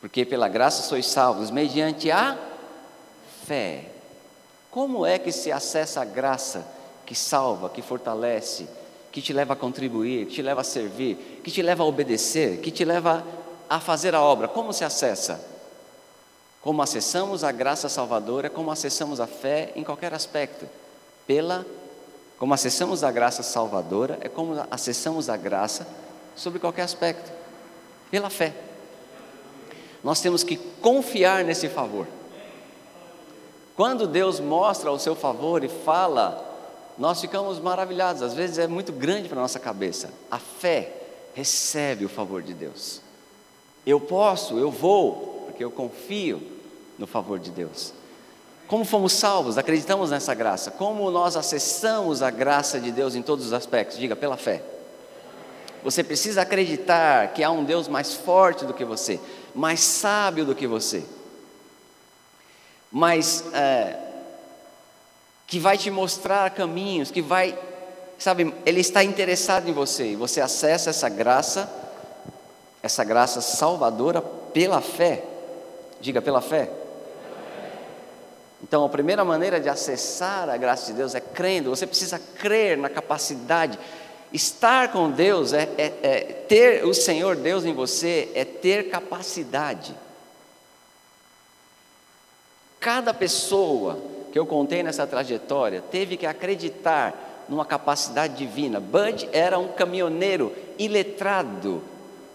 [0.00, 2.36] Porque pela graça sois salvos, mediante a
[3.46, 3.90] fé.
[4.68, 6.66] Como é que se acessa a graça
[7.06, 8.66] que salva, que fortalece,
[9.12, 12.60] que te leva a contribuir, que te leva a servir, que te leva a obedecer,
[12.60, 13.24] que te leva
[13.70, 14.48] a fazer a obra?
[14.48, 15.53] Como se acessa?
[16.64, 20.66] Como acessamos a graça salvadora, como acessamos a fé em qualquer aspecto?
[21.26, 21.64] Pela
[22.38, 25.86] como acessamos a graça salvadora, é como acessamos a graça
[26.34, 27.30] sobre qualquer aspecto,
[28.10, 28.54] pela fé.
[30.02, 32.06] Nós temos que confiar nesse favor.
[33.76, 36.42] Quando Deus mostra o seu favor e fala,
[36.96, 40.10] nós ficamos maravilhados, às vezes é muito grande para a nossa cabeça.
[40.30, 40.92] A fé
[41.34, 43.02] recebe o favor de Deus.
[43.86, 46.53] Eu posso, eu vou, porque eu confio
[46.98, 47.92] no favor de Deus.
[48.66, 49.58] Como fomos salvos?
[49.58, 50.70] Acreditamos nessa graça.
[50.70, 53.98] Como nós acessamos a graça de Deus em todos os aspectos?
[53.98, 54.62] Diga, pela fé.
[55.82, 59.20] Você precisa acreditar que há um Deus mais forte do que você,
[59.54, 61.04] mais sábio do que você,
[62.90, 63.98] mais é,
[65.46, 67.58] que vai te mostrar caminhos, que vai,
[68.18, 71.70] sabe, Ele está interessado em você e você acessa essa graça,
[72.82, 75.22] essa graça salvadora pela fé.
[76.00, 76.70] Diga pela fé.
[78.64, 81.68] Então, a primeira maneira de acessar a graça de Deus é crendo.
[81.68, 83.78] Você precisa crer na capacidade.
[84.32, 89.94] Estar com Deus é, é, é ter o Senhor Deus em você, é ter capacidade.
[92.80, 93.98] Cada pessoa
[94.32, 98.80] que eu contei nessa trajetória teve que acreditar numa capacidade divina.
[98.80, 101.82] Bud era um caminhoneiro iletrado.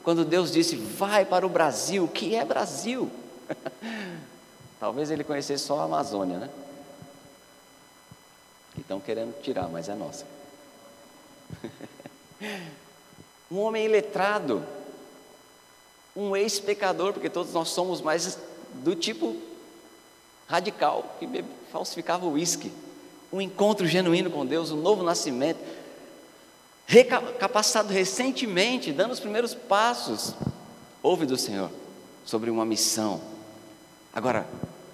[0.04, 3.10] Quando Deus disse, vai para o Brasil, que é Brasil?
[4.80, 6.50] Talvez ele conhecesse só a Amazônia, né?
[8.74, 10.26] Que estão querendo tirar, mas é nossa.
[13.52, 14.64] um homem iletrado,
[16.16, 18.38] um ex-pecador, porque todos nós somos mais
[18.76, 19.36] do tipo
[20.48, 22.72] radical, que falsificava o uísque.
[23.34, 25.60] Um encontro genuíno com Deus, um novo nascimento.
[26.88, 30.34] Recapacitado recentemente, dando os primeiros passos.
[31.04, 31.70] Ouve do Senhor
[32.26, 33.22] sobre uma missão
[34.14, 34.48] Agora,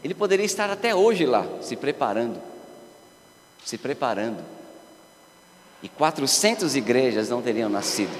[0.04, 2.42] ele poderia estar até hoje lá, se preparando,
[3.64, 4.44] se preparando.
[5.82, 8.16] E 400 igrejas não teriam nascido.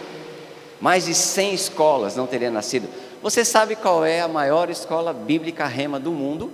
[0.80, 2.88] Mais de 100 escolas não teriam nascido.
[3.22, 6.52] Você sabe qual é a maior escola bíblica rema do mundo?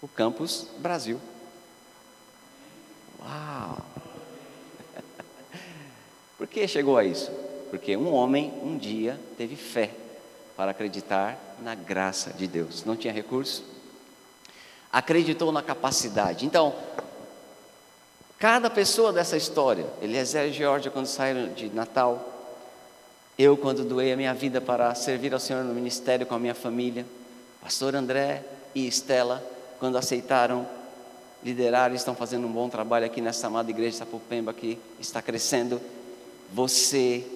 [0.00, 1.20] O Campus Brasil.
[3.22, 3.78] Uau!
[6.38, 7.30] Por que chegou a isso?
[7.70, 9.90] Porque um homem um dia teve fé
[10.56, 12.84] para acreditar na graça de Deus.
[12.84, 13.64] Não tinha recurso,
[14.92, 16.46] acreditou na capacidade.
[16.46, 16.74] Então,
[18.38, 22.26] cada pessoa dessa história, Eliezer e Georgia, quando saíram de Natal,
[23.38, 26.54] eu, quando doei a minha vida para servir ao Senhor no ministério com a minha
[26.54, 27.06] família,
[27.62, 28.44] Pastor André
[28.74, 29.42] e Estela,
[29.78, 30.66] quando aceitaram
[31.42, 35.80] liderar, estão fazendo um bom trabalho aqui nessa amada igreja Sapopemba, que está crescendo.
[36.52, 37.26] Você,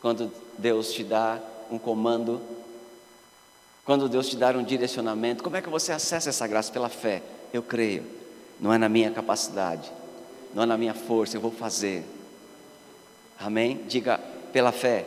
[0.00, 1.38] quando Deus te dá
[1.70, 2.40] um comando,
[3.90, 6.70] quando Deus te dar um direcionamento, como é que você acessa essa graça?
[6.70, 7.20] Pela fé.
[7.52, 8.04] Eu creio,
[8.60, 9.90] não é na minha capacidade,
[10.54, 12.04] não é na minha força, eu vou fazer.
[13.36, 13.80] Amém?
[13.88, 14.20] Diga,
[14.52, 15.06] pela fé.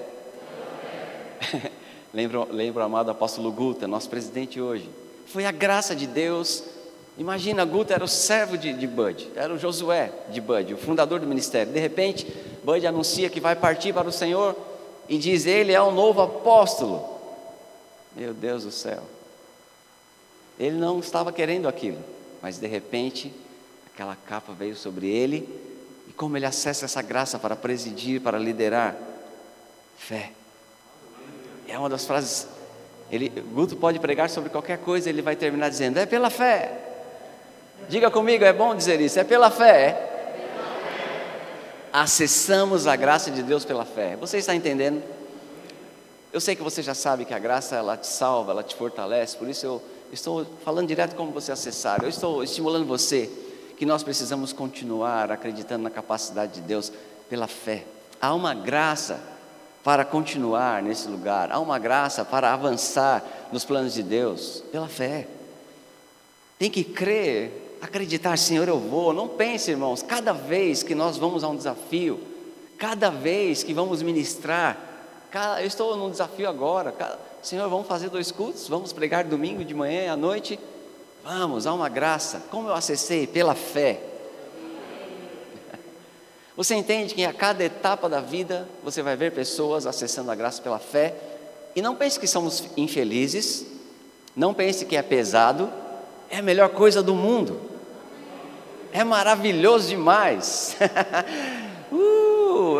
[2.14, 4.90] lembro, lembro o amado apóstolo Guta, nosso presidente hoje.
[5.28, 6.66] Foi a graça de Deus.
[7.18, 11.22] Imagina, Guta era o servo de, de Bud, era o Josué de Bud, o fundador
[11.22, 11.72] do ministério.
[11.72, 12.28] De repente,
[12.66, 14.54] Bud anuncia que vai partir para o Senhor
[15.08, 17.13] e diz: Ele é o novo apóstolo.
[18.16, 19.04] Meu Deus do céu.
[20.60, 21.98] Ele não estava querendo aquilo,
[22.42, 23.34] mas de repente,
[23.94, 25.50] aquela capa veio sobre ele,
[26.08, 28.96] e como ele acessa essa graça para presidir, para liderar?
[29.98, 30.32] Fé.
[31.68, 32.48] É uma das frases.
[33.12, 36.80] Ele, Guto pode pregar sobre qualquer coisa, ele vai terminar dizendo: É pela fé.
[37.90, 40.10] Diga comigo, é bom dizer isso, é pela fé.
[41.92, 44.16] Acessamos a graça de Deus pela fé.
[44.16, 45.04] Você está entendendo?
[46.34, 49.38] Eu sei que você já sabe que a graça ela te salva, ela te fortalece,
[49.38, 52.02] por isso eu estou falando direto como você acessar.
[52.02, 53.30] Eu estou estimulando você
[53.78, 56.92] que nós precisamos continuar acreditando na capacidade de Deus
[57.30, 57.86] pela fé.
[58.20, 59.22] Há uma graça
[59.84, 65.28] para continuar nesse lugar, há uma graça para avançar nos planos de Deus pela fé.
[66.58, 69.14] Tem que crer acreditar, Senhor, eu vou.
[69.14, 72.20] Não pense, irmãos, cada vez que nós vamos a um desafio,
[72.76, 74.93] cada vez que vamos ministrar,
[75.34, 79.66] cada, eu estou num desafio agora, cada, Senhor, vamos fazer dois cultos, vamos pregar domingo
[79.66, 80.60] de manhã e à noite.
[81.24, 82.44] Vamos, há uma graça.
[82.52, 83.26] Como eu acessei?
[83.26, 84.00] Pela fé.
[86.56, 90.62] Você entende que a cada etapa da vida você vai ver pessoas acessando a graça
[90.62, 91.16] pela fé.
[91.76, 93.66] E não pense que somos infelizes,
[94.36, 95.74] não pense que é pesado,
[96.30, 97.74] é a melhor coisa do mundo
[98.94, 100.78] é maravilhoso demais.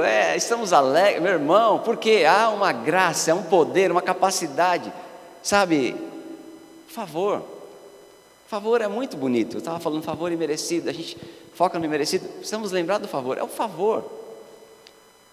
[0.04, 4.92] é, estamos alegres, meu irmão, porque há uma graça, é um poder, uma capacidade,
[5.42, 5.96] sabe?
[6.88, 7.44] Favor,
[8.48, 9.56] favor é muito bonito.
[9.56, 11.18] Eu estava falando favor imerecido, a gente
[11.54, 14.04] foca no imerecido, precisamos lembrar do favor, é o favor.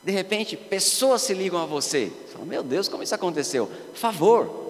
[0.03, 2.11] De repente, pessoas se ligam a você,
[2.47, 3.71] meu Deus, como isso aconteceu?
[3.95, 4.69] Favor.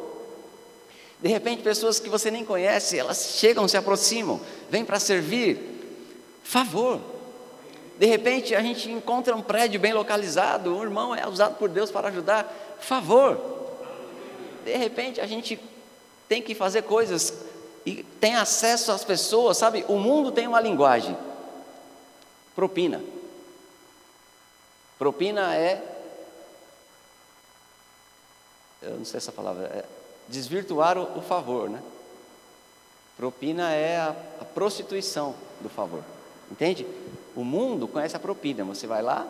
[1.22, 4.40] De repente, pessoas que você nem conhece, elas chegam, se aproximam,
[4.70, 5.70] vêm para servir,
[6.50, 7.00] Favor.
[8.00, 11.90] De repente a gente encontra um prédio bem localizado, um irmão é usado por Deus
[11.90, 12.50] para ajudar.
[12.80, 13.38] Favor.
[14.64, 15.60] De repente a gente
[16.26, 17.34] tem que fazer coisas
[17.84, 19.84] e tem acesso às pessoas, sabe?
[19.86, 21.14] O mundo tem uma linguagem.
[22.56, 23.02] Propina.
[24.98, 25.84] Propina é.
[28.80, 29.66] Eu não sei essa palavra.
[29.66, 29.84] É
[30.26, 31.82] desvirtuar o, o favor, né?
[33.18, 36.02] Propina é a, a prostituição do favor.
[36.50, 36.86] Entende?
[37.40, 38.62] O mundo conhece a propina.
[38.64, 39.26] Você vai lá,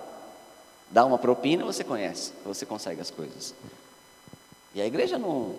[0.91, 3.55] dá uma propina, você conhece, você consegue as coisas.
[4.75, 5.55] E a igreja não.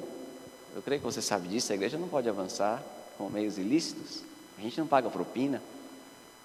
[0.75, 2.83] Eu creio que você sabe disso, a igreja não pode avançar
[3.17, 4.21] com meios ilícitos.
[4.59, 5.61] A gente não paga propina.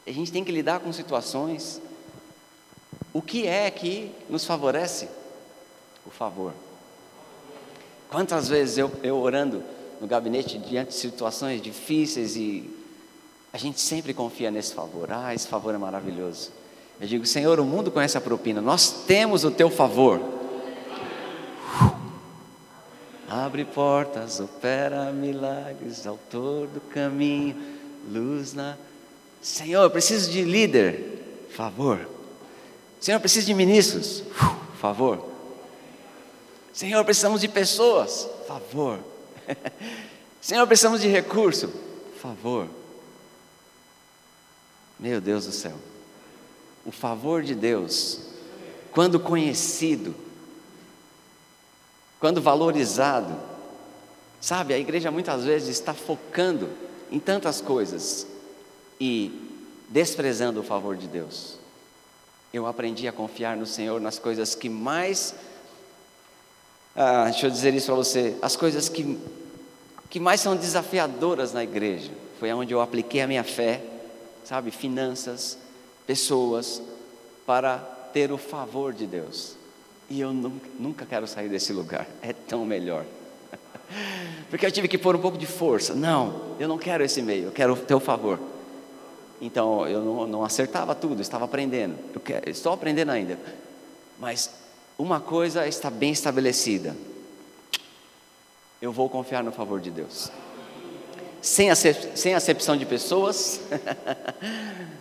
[0.07, 1.82] A gente tem que lidar com situações.
[3.12, 5.09] O que é que nos favorece?
[6.07, 6.52] O favor.
[8.09, 9.61] Quantas vezes eu, eu orando
[10.00, 12.86] no gabinete diante de situações difíceis e
[13.53, 15.11] a gente sempre confia nesse favor.
[15.11, 16.51] Ah, esse favor é maravilhoso.
[17.01, 20.20] Eu digo, Senhor, o mundo conhece a propina, nós temos o teu favor.
[23.28, 27.57] Abre portas, opera milagres, autor do caminho,
[28.11, 28.76] luz na.
[29.42, 32.09] Senhor, eu preciso de líder, favor.
[33.01, 34.22] Senhor, eu preciso de ministros,
[34.80, 35.22] favor.
[36.72, 39.01] Senhor, precisamos de pessoas, favor.
[40.40, 41.72] Senhor, precisamos de recurso,
[42.22, 42.68] favor.
[44.99, 45.74] Meu Deus do céu.
[46.84, 48.20] O favor de Deus,
[48.92, 50.14] quando conhecido,
[52.18, 53.36] quando valorizado,
[54.40, 56.68] sabe, a igreja muitas vezes está focando
[57.11, 58.26] em tantas coisas
[59.01, 59.30] e
[59.88, 61.59] desprezando o favor de Deus.
[62.53, 65.34] Eu aprendi a confiar no Senhor nas coisas que mais,
[66.94, 69.18] ah, deixa eu dizer isso para você, as coisas que,
[70.09, 72.11] que mais são desafiadoras na igreja.
[72.40, 73.82] Foi onde eu apliquei a minha fé,
[74.47, 75.59] sabe, finanças,
[76.07, 76.80] pessoas,
[77.44, 77.78] para
[78.12, 79.57] ter o favor de Deus.
[80.09, 83.05] E eu nunca, nunca quero sair desse lugar, é tão melhor.
[84.49, 85.94] Porque eu tive que pôr um pouco de força.
[85.94, 88.38] Não, eu não quero esse meio, eu quero o teu favor.
[89.40, 91.99] Então, eu não, não acertava tudo, estava aprendendo.
[92.14, 93.38] Eu quero, estou aprendendo ainda.
[94.18, 94.51] Mas
[94.97, 96.97] uma coisa está bem estabelecida:
[98.80, 100.30] eu vou confiar no favor de Deus.
[101.43, 103.61] Sem, acep sem acepção de pessoas,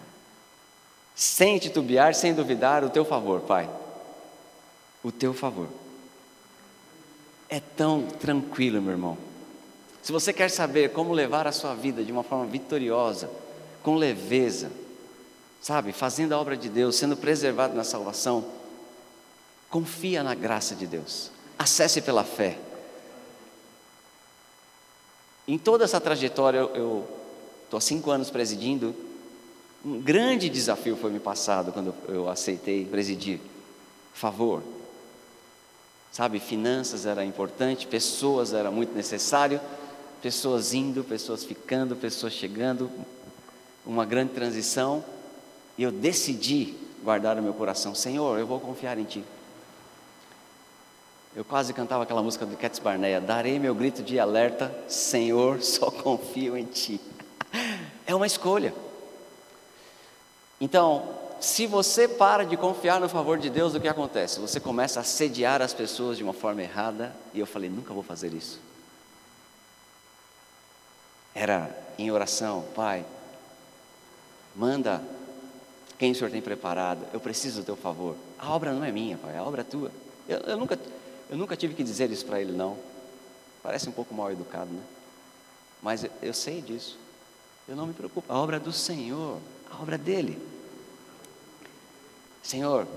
[1.15, 3.69] sem titubear, sem duvidar, o teu favor, Pai
[5.05, 5.67] o teu favor.
[7.47, 9.15] É tão tranquilo, meu irmão.
[10.01, 13.29] Se você quer saber como levar a sua vida de uma forma vitoriosa,
[13.83, 14.71] com leveza,
[15.61, 18.43] sabe, fazendo a obra de Deus, sendo preservado na salvação,
[19.69, 21.29] confia na graça de Deus.
[21.57, 22.57] Acesse pela fé.
[25.47, 27.07] Em toda essa trajetória, eu
[27.63, 28.95] estou há cinco anos presidindo.
[29.85, 33.39] Um grande desafio foi me passado quando eu aceitei presidir.
[34.13, 34.63] Favor,
[36.15, 39.59] Sabe, finanças era importante, pessoas era muito necessário,
[40.21, 42.89] pessoas indo, pessoas ficando, pessoas chegando,
[43.85, 45.03] uma grande transição,
[45.77, 46.73] e eu decidi
[47.03, 49.25] guardar o meu coração, Senhor, eu vou confiar em Ti.
[51.35, 55.91] Eu quase cantava aquela música do Cats Barnea, darei meu grito de alerta, Senhor, só
[55.91, 57.01] confio em Ti.
[58.07, 58.73] É uma escolha.
[60.61, 64.39] Então, se você para de confiar no favor de Deus, o que acontece?
[64.39, 68.03] Você começa a sediar as pessoas de uma forma errada, e eu falei, nunca vou
[68.03, 68.61] fazer isso.
[71.33, 73.05] Era em oração, Pai,
[74.55, 75.03] manda
[75.97, 78.15] quem o Senhor tem preparado, eu preciso do teu favor.
[78.39, 79.91] A obra não é minha, Pai, a obra é tua.
[80.27, 80.79] Eu, eu nunca,
[81.29, 82.77] eu nunca tive que dizer isso para ele, não.
[83.63, 84.83] Parece um pouco mal educado, né?
[85.81, 86.97] Mas eu, sei disso.
[87.67, 88.31] Eu não me preocupo.
[88.31, 89.39] A obra do Senhor,
[89.71, 90.39] a obra dele.
[92.43, 92.87] Senhor,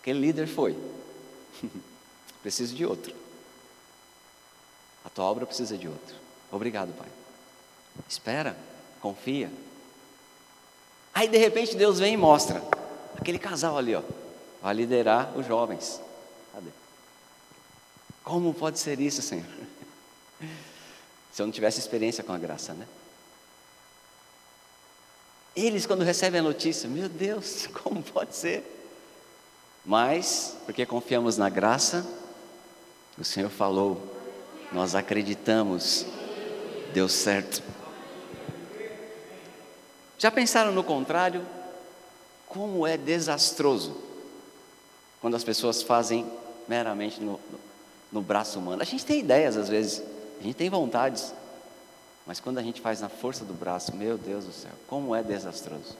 [0.00, 0.76] aquele líder foi,
[2.42, 3.14] preciso de outro.
[5.04, 6.16] A tua obra precisa de outro.
[6.50, 7.08] Obrigado, Pai.
[8.08, 8.56] Espera,
[9.00, 9.50] confia.
[11.14, 12.62] Aí de repente Deus vem e mostra
[13.18, 14.02] aquele casal ali, ó,
[14.62, 16.00] vai liderar os jovens.
[16.52, 16.70] Cadê?
[18.26, 19.46] Como pode ser isso, Senhor?
[21.30, 22.84] Se eu não tivesse experiência com a graça, né?
[25.54, 28.64] Eles, quando recebem a notícia, meu Deus, como pode ser?
[29.84, 32.04] Mas, porque confiamos na graça,
[33.16, 34.02] o Senhor falou,
[34.72, 36.04] nós acreditamos,
[36.92, 37.62] deu certo.
[40.18, 41.46] Já pensaram no contrário?
[42.48, 43.96] Como é desastroso
[45.20, 46.28] quando as pessoas fazem
[46.66, 47.38] meramente no,
[48.12, 48.82] no, braço humano.
[48.82, 50.02] A gente tem ideias às vezes,
[50.40, 51.32] a gente tem vontades,
[52.26, 55.22] mas quando a gente faz na força do braço, meu Deus do céu, como é
[55.22, 55.96] desastroso.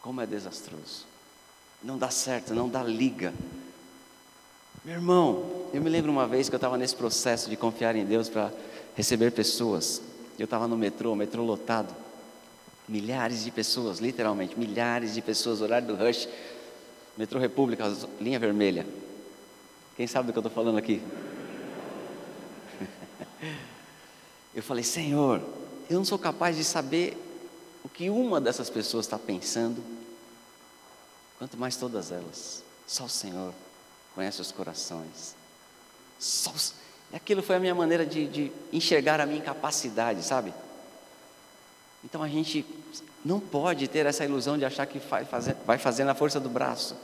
[0.00, 1.04] Como é desastroso.
[1.82, 3.32] Não dá certo, não dá liga.
[4.84, 8.04] Meu irmão, eu me lembro uma vez que eu estava nesse processo de confiar em
[8.04, 8.52] Deus para
[8.94, 10.00] receber pessoas.
[10.38, 11.94] Eu estava no metrô, metrô lotado.
[12.88, 16.28] Milhares de pessoas, literalmente, milhares de pessoas, horário do rush.
[17.16, 18.86] Metrô República, linha vermelha.
[19.98, 21.02] Quem sabe do que eu estou falando aqui?
[24.54, 25.40] Eu falei, Senhor,
[25.90, 27.16] eu não sou capaz de saber
[27.84, 29.84] o que uma dessas pessoas está pensando,
[31.38, 32.64] quanto mais todas elas.
[32.86, 33.52] Só o Senhor
[34.14, 35.36] conhece os corações.
[36.18, 37.14] Só o...
[37.14, 40.52] Aquilo foi a minha maneira de, de enxergar a minha incapacidade, sabe?
[42.04, 42.64] Então a gente
[43.24, 45.00] não pode ter essa ilusão de achar que
[45.66, 46.96] vai fazer na força do braço.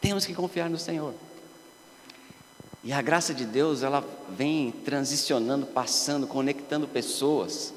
[0.00, 1.14] Temos que confiar no Senhor.
[2.86, 7.74] E a graça de Deus, ela vem transicionando, passando, conectando pessoas.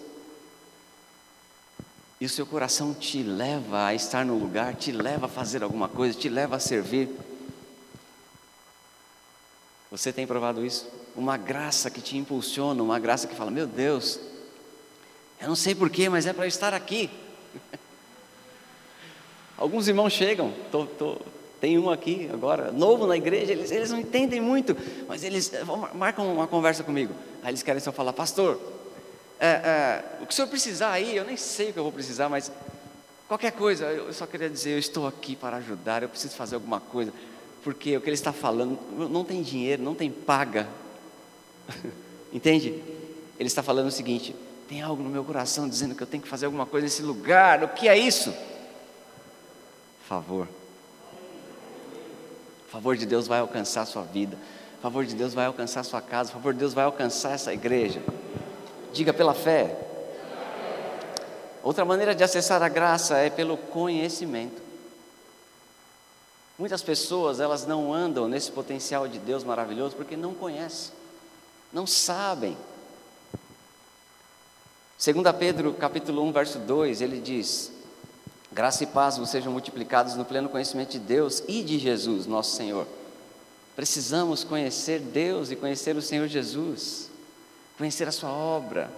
[2.21, 5.89] E o seu coração te leva a estar no lugar, te leva a fazer alguma
[5.89, 7.09] coisa, te leva a servir.
[9.89, 10.87] Você tem provado isso?
[11.15, 14.19] Uma graça que te impulsiona, uma graça que fala: Meu Deus,
[15.41, 17.09] eu não sei porquê, mas é para estar aqui.
[19.57, 21.17] Alguns irmãos chegam, tô, tô,
[21.59, 24.75] tem um aqui agora, novo na igreja, eles, eles não entendem muito,
[25.07, 27.13] mas eles eh, marcam uma conversa comigo.
[27.43, 28.59] Aí eles querem só falar, pastor,
[29.39, 31.91] é, é, o que o senhor precisar aí, eu nem sei o que eu vou
[31.91, 32.51] precisar, mas
[33.27, 36.79] qualquer coisa, eu só queria dizer, eu estou aqui para ajudar, eu preciso fazer alguma
[36.79, 37.11] coisa,
[37.61, 38.79] porque o que ele está falando,
[39.09, 40.67] não tem dinheiro, não tem paga,
[42.31, 42.81] entende?
[43.37, 44.35] Ele está falando o seguinte:
[44.67, 47.63] tem algo no meu coração dizendo que eu tenho que fazer alguma coisa nesse lugar,
[47.63, 48.33] o que é isso?
[50.07, 50.47] Favor
[52.69, 54.37] o favor de Deus vai alcançar a sua vida.
[54.77, 56.29] O favor de Deus vai alcançar a sua casa.
[56.29, 57.99] O favor de Deus vai alcançar essa igreja.
[58.93, 59.75] Diga pela fé.
[61.63, 64.61] Outra maneira de acessar a graça é pelo conhecimento.
[66.59, 70.93] Muitas pessoas, elas não andam nesse potencial de Deus maravilhoso porque não conhecem,
[71.73, 72.55] não sabem.
[75.03, 77.71] 2 Pedro capítulo 1, verso 2, ele diz:
[78.51, 82.55] Graça e paz vos sejam multiplicados no pleno conhecimento de Deus e de Jesus, nosso
[82.55, 82.87] Senhor.
[83.75, 87.09] Precisamos conhecer Deus e conhecer o Senhor Jesus,
[87.77, 88.91] conhecer a Sua obra.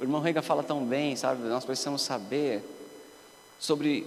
[0.00, 1.42] O irmão Rega fala tão bem, sabe?
[1.44, 2.62] Nós precisamos saber
[3.58, 4.04] sobre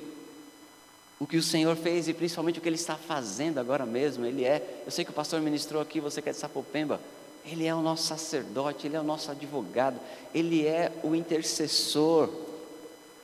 [1.18, 4.26] o que o Senhor fez e principalmente o que Ele está fazendo agora mesmo.
[4.26, 7.00] Ele é, eu sei que o pastor ministrou aqui, você que é de Sapopemba,
[7.46, 9.98] Ele é o nosso sacerdote, Ele é o nosso advogado,
[10.34, 12.30] Ele é o intercessor.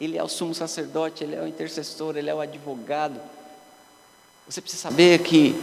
[0.02, 3.22] Ele é o sumo sacerdote, ele é o intercessor, ele é o advogado.
[4.50, 5.56] Você precisa saber que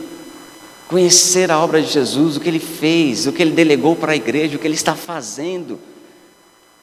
[0.86, 4.16] conhecer a obra de Jesus, o que ele fez, o que ele delegou para a
[4.16, 5.80] igreja, o que ele está fazendo.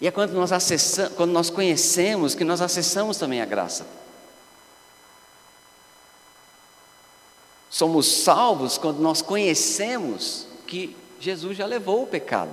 [0.01, 3.88] E é quando nós acessamos, quando nós conhecemos que nós acessamos também a graça.
[7.70, 12.51] Somos salvos quando nós conhecemos que Jesus já levou o pecado.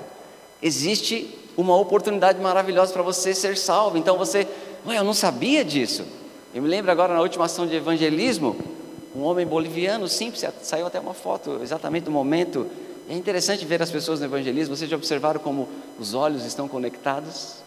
[0.63, 3.99] Existe uma oportunidade maravilhosa para você ser salvo.
[3.99, 4.47] Então você
[4.85, 6.05] Ué, eu não sabia disso.
[6.53, 8.57] Eu me lembro agora na última ação de evangelismo,
[9.15, 12.67] um homem boliviano simples, saiu até uma foto exatamente do momento.
[13.09, 14.75] É interessante ver as pessoas no evangelismo.
[14.77, 15.69] Vocês já observaram como
[15.99, 17.63] os olhos estão conectados?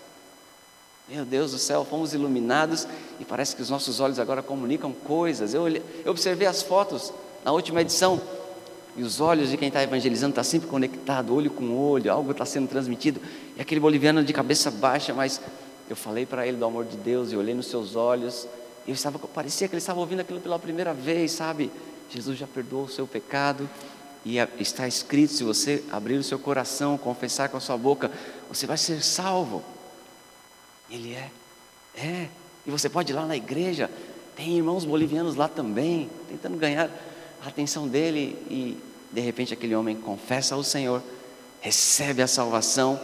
[1.08, 2.88] Meu Deus do céu, fomos iluminados
[3.20, 5.54] e parece que os nossos olhos agora comunicam coisas.
[5.54, 7.14] Eu, olhei, eu observei as fotos
[7.44, 8.20] na última edição
[8.98, 12.32] e os olhos de quem está evangelizando estão tá sempre conectado, olho com olho, algo
[12.32, 13.22] está sendo transmitido.
[13.56, 15.40] E aquele boliviano de cabeça baixa, mas
[15.90, 18.48] eu falei para ele do amor de Deus e olhei nos seus olhos.
[18.86, 21.72] E eu estava, parecia que ele estava ouvindo aquilo pela primeira vez, sabe?
[22.10, 23.70] Jesus já perdoou o seu pecado.
[24.24, 28.12] E está escrito: se você abrir o seu coração, confessar com a sua boca,
[28.50, 29.64] você vai ser salvo.
[30.90, 31.30] Ele é,
[31.96, 32.28] é.
[32.66, 33.90] E você pode ir lá na igreja,
[34.36, 36.90] tem irmãos bolivianos lá também, tentando ganhar
[37.44, 38.36] a atenção dele.
[38.50, 38.78] E
[39.12, 41.04] de repente aquele homem confessa ao Senhor,
[41.62, 43.00] recebe a salvação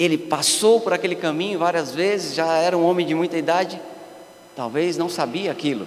[0.00, 3.78] ele passou por aquele caminho várias vezes, já era um homem de muita idade,
[4.56, 5.86] talvez não sabia aquilo.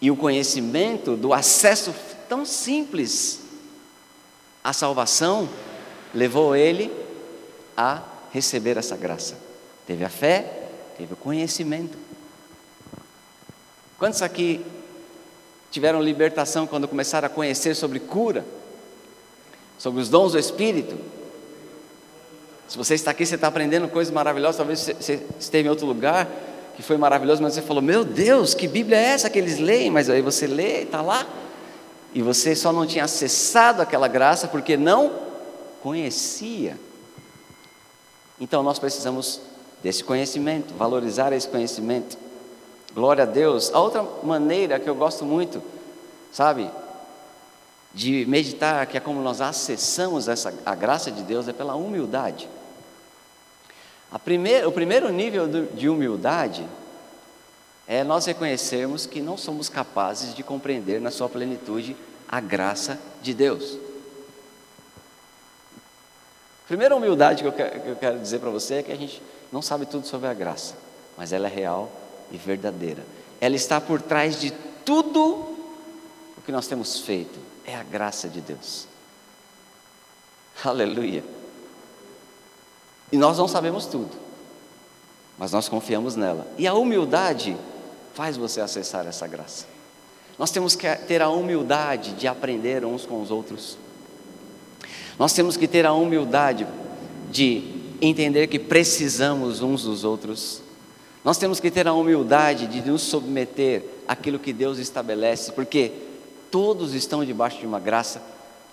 [0.00, 1.94] E o conhecimento do acesso
[2.26, 3.42] tão simples
[4.64, 5.46] à salvação
[6.14, 6.90] levou ele
[7.76, 8.02] a
[8.32, 9.36] receber essa graça.
[9.86, 11.98] Teve a fé, teve o conhecimento.
[13.98, 14.64] Quantos aqui
[15.70, 18.42] tiveram libertação quando começaram a conhecer sobre cura,
[19.76, 21.15] sobre os dons do Espírito?
[22.68, 26.28] Se você está aqui, você está aprendendo coisas maravilhosas, talvez você esteve em outro lugar
[26.76, 29.90] que foi maravilhoso, mas você falou: Meu Deus, que Bíblia é essa que eles leem?
[29.90, 31.26] Mas aí você lê está lá,
[32.12, 35.12] e você só não tinha acessado aquela graça porque não
[35.82, 36.78] conhecia.
[38.40, 39.40] Então nós precisamos
[39.82, 42.18] desse conhecimento, valorizar esse conhecimento.
[42.94, 43.72] Glória a Deus.
[43.72, 45.62] A outra maneira que eu gosto muito,
[46.32, 46.70] sabe,
[47.94, 52.48] de meditar, que é como nós acessamos essa, a graça de Deus, é pela humildade.
[54.24, 56.66] Primeira, o primeiro nível de humildade
[57.86, 61.96] é nós reconhecermos que não somos capazes de compreender na sua plenitude
[62.28, 63.78] a graça de Deus.
[66.66, 70.06] Primeira humildade que eu quero dizer para você é que a gente não sabe tudo
[70.06, 70.74] sobre a graça,
[71.16, 71.90] mas ela é real
[72.32, 73.04] e verdadeira.
[73.40, 74.50] Ela está por trás de
[74.84, 75.56] tudo
[76.36, 77.38] o que nós temos feito.
[77.64, 78.88] É a graça de Deus.
[80.64, 81.22] Aleluia.
[83.10, 84.10] E nós não sabemos tudo,
[85.38, 86.46] mas nós confiamos nela.
[86.58, 87.56] E a humildade
[88.14, 89.66] faz você acessar essa graça.
[90.38, 93.78] Nós temos que ter a humildade de aprender uns com os outros.
[95.18, 96.66] Nós temos que ter a humildade
[97.30, 100.62] de entender que precisamos uns dos outros.
[101.24, 105.92] Nós temos que ter a humildade de nos submeter àquilo que Deus estabelece, porque
[106.50, 108.22] todos estão debaixo de uma graça,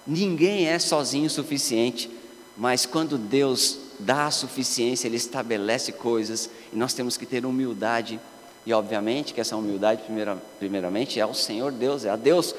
[0.05, 2.11] ninguém é sozinho o suficiente,
[2.55, 8.19] mas quando Deus dá a suficiência, Ele estabelece coisas, e nós temos que ter humildade,
[8.65, 12.55] e obviamente que essa humildade, primeira, primeiramente, é ao Senhor Deus, é a Deus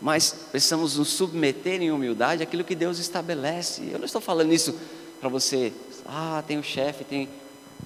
[0.00, 3.88] mas precisamos nos submeter em humildade àquilo que Deus estabelece.
[3.90, 4.78] Eu não estou falando isso
[5.20, 5.72] para você,
[6.04, 7.28] ah, tem o chefe, tem.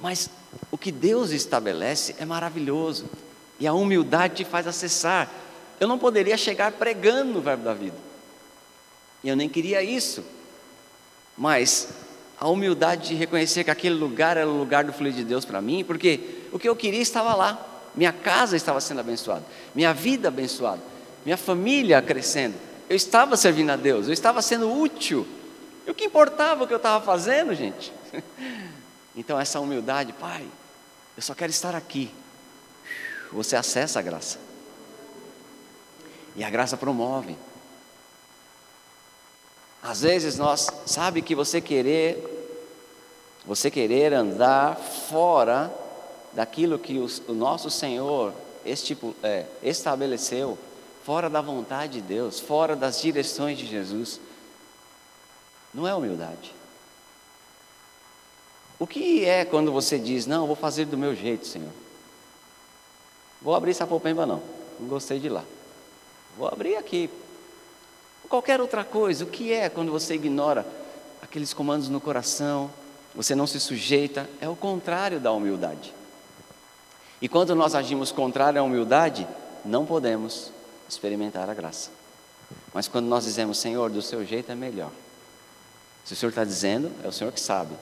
[0.01, 0.29] Mas
[0.71, 3.07] o que Deus estabelece é maravilhoso,
[3.59, 5.31] e a humildade te faz acessar.
[5.79, 7.97] Eu não poderia chegar pregando o verbo da vida,
[9.23, 10.25] e eu nem queria isso,
[11.37, 11.89] mas
[12.41, 15.61] a humildade de reconhecer que aquele lugar era o lugar do fluir de Deus para
[15.61, 16.21] mim, porque
[16.51, 20.91] o que eu queria estava lá, minha casa estava sendo abençoada, minha vida abençoada
[21.25, 22.55] minha família crescendo.
[22.89, 25.27] Eu estava servindo a Deus, eu estava sendo útil.
[25.87, 27.93] E o que importava o que eu estava fazendo, gente?
[29.17, 30.47] Então, essa humildade, Pai,
[31.17, 32.15] eu só quero estar aqui.
[33.33, 34.39] Você acessa a graça.
[36.37, 37.37] E a graça promove.
[39.83, 42.23] Às vezes nós, sabe que você querer,
[43.47, 45.73] você querer andar fora
[46.33, 48.33] daquilo que o, o nosso Senhor
[49.23, 50.59] é, estabeleceu,
[51.05, 54.21] fora da vontade de Deus, fora das direções de Jesus,
[55.73, 56.55] não é humildade.
[58.79, 61.73] O que é quando você diz, não, vou fazer do meu jeito, Senhor?
[63.41, 64.43] Vou abrir Sapopemba não,
[64.79, 65.45] não gostei de lá.
[66.37, 67.09] Vou abrir aqui.
[68.31, 70.65] Qualquer outra coisa, o que é quando você ignora
[71.21, 72.71] aqueles comandos no coração,
[73.13, 75.93] você não se sujeita, é o contrário da humildade.
[77.21, 79.27] E quando nós agimos contrário à humildade,
[79.65, 80.53] não podemos
[80.89, 81.91] experimentar a graça.
[82.73, 84.93] Mas quando nós dizemos, Senhor, do seu jeito é melhor.
[86.05, 87.75] Se o Senhor está dizendo, é o Senhor que sabe.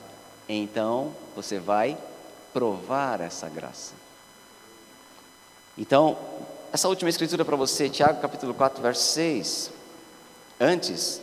[0.49, 1.97] Então você vai
[2.55, 3.93] provar essa graça.
[5.77, 6.17] Então,
[6.73, 9.78] essa última escritura para você, Tiago capítulo 4, verso 6.
[10.61, 11.21] Antes,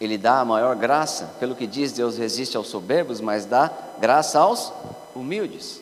[0.00, 4.38] ele dá a maior graça, pelo que diz, Deus resiste aos soberbos, mas dá graça
[4.38, 4.72] aos
[5.14, 5.80] humildes.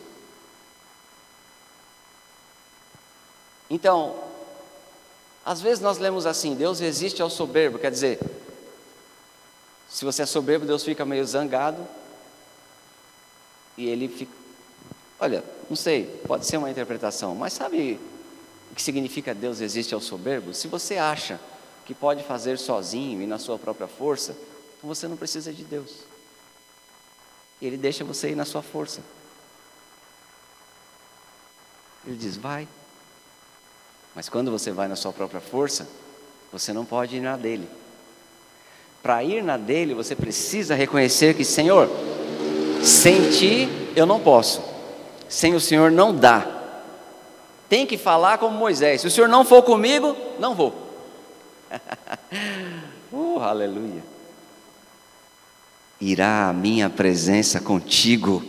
[3.69, 4.15] Então,
[5.45, 8.19] às vezes nós lemos assim: Deus resiste ao soberbo, quer dizer,
[9.89, 11.85] se você é soberbo, Deus fica meio zangado
[13.77, 14.31] e ele fica.
[15.19, 17.99] Olha, não sei, pode ser uma interpretação, mas sabe
[18.75, 20.53] que significa Deus resiste ao soberbo?
[20.53, 21.39] Se você acha
[21.85, 24.31] que pode fazer sozinho e na sua própria força,
[24.77, 25.91] então você não precisa de Deus.
[27.61, 29.01] Ele deixa você ir na sua força.
[32.07, 32.67] Ele diz: vai,
[34.15, 35.87] mas quando você vai na sua própria força,
[36.51, 37.69] você não pode ir na dele.
[39.01, 41.89] Para ir na dele, você precisa reconhecer que, Senhor,
[42.83, 44.61] sem ti eu não posso,
[45.27, 46.60] sem o Senhor não dá.
[47.71, 50.73] Tem que falar como Moisés: se o Senhor não for comigo, não vou.
[53.13, 54.03] uh, aleluia.
[55.97, 58.43] Irá a minha presença contigo.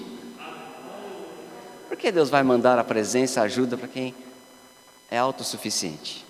[1.87, 4.13] Por que Deus vai mandar a presença, a ajuda para quem
[5.09, 6.27] é autossuficiente.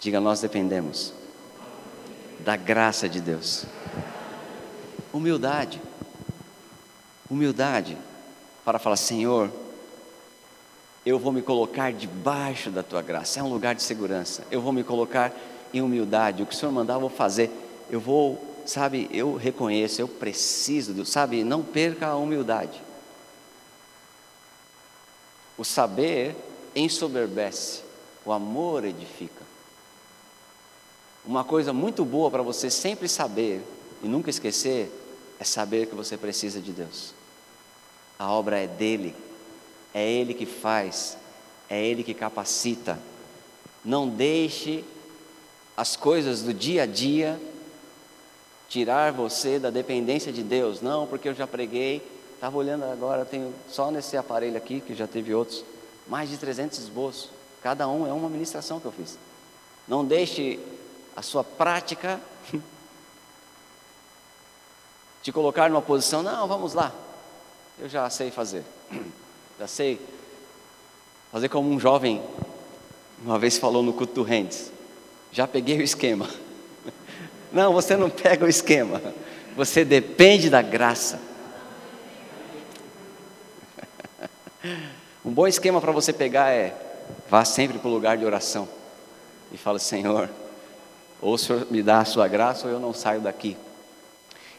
[0.00, 1.14] Diga, nós dependemos
[2.40, 3.66] da graça de Deus.
[5.12, 5.80] Humildade.
[7.30, 7.96] Humildade
[8.64, 9.61] para falar, Senhor,
[11.04, 13.40] eu vou me colocar debaixo da tua graça.
[13.40, 14.44] É um lugar de segurança.
[14.50, 15.32] Eu vou me colocar
[15.74, 16.42] em humildade.
[16.42, 17.50] O que o Senhor mandar, eu vou fazer.
[17.90, 22.80] Eu vou, sabe, eu reconheço, eu preciso, sabe, não perca a humildade.
[25.58, 26.36] O saber
[26.74, 27.82] ensoberbece,
[28.24, 29.42] o amor edifica.
[31.24, 33.62] Uma coisa muito boa para você sempre saber
[34.02, 34.90] e nunca esquecer
[35.38, 37.14] é saber que você precisa de Deus.
[38.18, 39.14] A obra é dele,
[39.94, 41.16] é ele que faz,
[41.68, 42.98] é ele que capacita.
[43.84, 44.84] Não deixe
[45.76, 47.40] as coisas do dia a dia
[48.68, 50.80] tirar você da dependência de Deus.
[50.80, 52.02] Não, porque eu já preguei,
[52.42, 55.64] Estava olhando agora, tenho só nesse aparelho aqui, que já teve outros,
[56.08, 57.30] mais de 300 esboços.
[57.62, 59.16] Cada um é uma ministração que eu fiz.
[59.86, 60.58] Não deixe
[61.14, 62.20] a sua prática
[65.22, 66.92] te colocar numa posição, não, vamos lá.
[67.78, 68.64] Eu já sei fazer.
[69.62, 70.00] Já sei
[71.30, 72.20] fazer como um jovem
[73.24, 74.72] uma vez falou no culto do Rendes.
[75.30, 76.28] Já peguei o esquema.
[77.52, 79.00] Não, você não pega o esquema.
[79.54, 81.20] Você depende da graça.
[85.24, 86.74] Um bom esquema para você pegar é
[87.30, 88.68] vá sempre para o lugar de oração
[89.52, 90.28] e fala, Senhor,
[91.20, 93.56] ou o Senhor me dá a sua graça ou eu não saio daqui.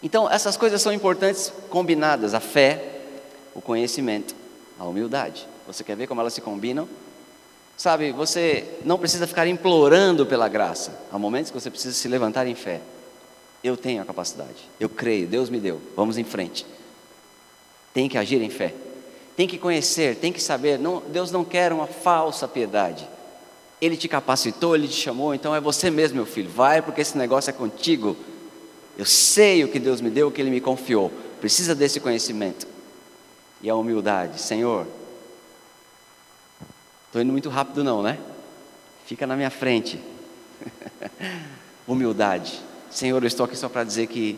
[0.02, 3.02] Então, essas coisas são importantes combinadas: a fé,
[3.54, 4.43] o conhecimento,
[4.80, 5.48] a humildade.
[5.68, 6.88] Você quer ver como elas se combinam?
[7.76, 11.00] Sabe, você não precisa ficar implorando pela graça.
[11.12, 12.82] Há momentos que você precisa se levantar em fé.
[13.64, 16.66] Eu tenho a capacidade, eu creio, Deus me deu, vamos em frente.
[17.94, 18.74] Tem que agir em fé,
[19.38, 20.78] tem que conhecer, tem que saber.
[20.78, 23.08] Não, Deus não quer uma falsa piedade.
[23.82, 26.50] Ele te capacitou, Ele te chamou, então é você mesmo, meu filho.
[26.50, 28.16] Vai, porque esse negócio é contigo.
[28.98, 31.12] Eu sei o que Deus me deu, o que Ele me confiou.
[31.42, 32.66] Precisa desse conhecimento.
[33.64, 34.40] E a humildade.
[34.40, 34.86] Senhor,
[37.08, 38.20] estou indo muito rápido, não, né?
[39.06, 40.00] Fica na minha frente.
[41.88, 42.62] humildade.
[42.90, 44.38] Senhor, eu estou aqui só para dizer que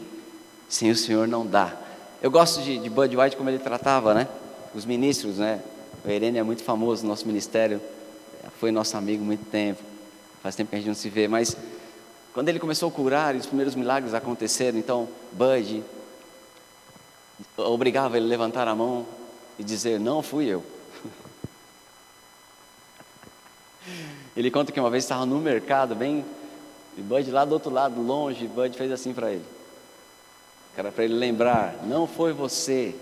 [0.70, 1.74] sem o Senhor não dá.
[2.22, 4.28] Eu gosto de, de Bud White como ele tratava, né?
[4.74, 5.62] Os ministros, né?
[6.04, 7.82] O Irene é muito famoso no nosso ministério,
[8.60, 9.82] foi nosso amigo muito tempo.
[10.42, 11.58] Faz tempo que a gente não se vê, mas
[12.34, 15.84] quando ele começou a curar e os primeiros milagres aconteceram, então Bud
[17.58, 19.06] obrigava ele a levantar a mão
[19.58, 20.64] e dizer: Não fui eu.
[24.36, 26.26] Ele conta que uma vez estava no mercado, bem,
[26.98, 29.46] e Bud lá do outro lado, longe, Bud fez assim para ele.
[30.76, 32.96] Era para ele lembrar: Não foi você.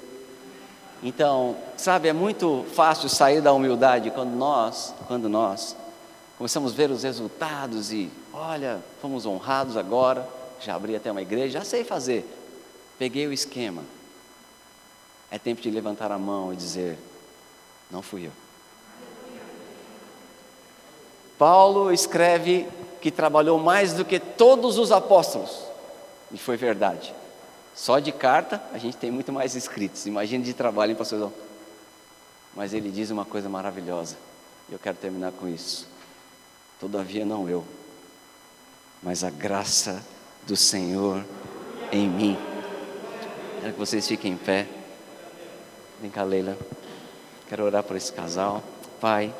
[1.01, 5.75] Então, sabe, é muito fácil sair da humildade quando nós, quando nós
[6.37, 10.25] começamos a ver os resultados e, olha, fomos honrados agora,
[10.61, 12.25] já abri até uma igreja, já sei fazer.
[12.97, 13.83] Peguei o esquema.
[15.33, 16.95] É tempo de levantar a mão e dizer:
[17.89, 18.31] Não fui eu.
[21.39, 22.67] Paulo escreve
[23.01, 25.63] que trabalhou mais do que todos os apóstolos,
[26.31, 27.15] e foi verdade.
[27.73, 30.05] Só de carta a gente tem muito mais escritos.
[30.05, 31.33] Imagine de trabalho, hein, pastorzão?
[32.55, 34.15] Mas ele diz uma coisa maravilhosa.
[34.69, 35.87] E eu quero terminar com isso.
[36.79, 37.65] Todavia não eu,
[39.01, 40.05] mas a graça
[40.45, 41.25] do Senhor
[41.91, 42.37] em mim.
[43.61, 44.82] Quero que vocês fiquem em pé.
[46.03, 46.57] Vem cá, Leila.
[47.47, 48.61] Quero orar por esse casal.
[48.99, 49.33] Pai,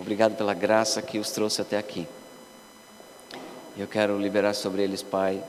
[0.00, 2.08] obrigado pela graça que os trouxe até aqui.
[3.76, 5.44] Eu quero liberar sobre eles, Pai,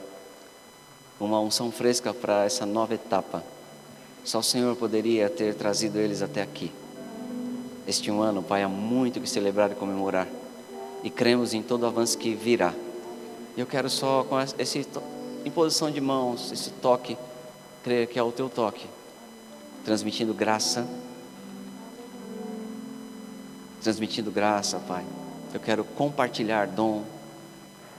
[1.18, 3.42] uma unção fresca para essa nova etapa.
[4.24, 6.70] Só o Senhor poderia ter trazido eles até aqui.
[7.88, 10.28] Este um ano, Pai, há muito que celebrar e comemorar.
[11.02, 12.74] E cremos em todo o avanço que virá.
[13.56, 14.78] Eu quero só, com essa
[15.46, 17.16] imposição de mãos, esse toque,
[17.82, 18.86] crer que é o teu toque,
[19.86, 20.86] transmitindo graça.
[23.82, 25.04] Transmitindo graça, Pai.
[25.54, 27.04] Eu quero compartilhar dom.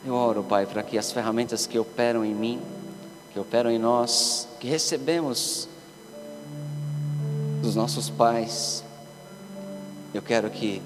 [0.06, 2.62] Eu oro, Pai, para que as ferramentas que operam em mim
[3.38, 5.70] que operam em nós, que recebemos
[7.62, 8.84] dos nossos pais.
[10.12, 10.82] Eu quero que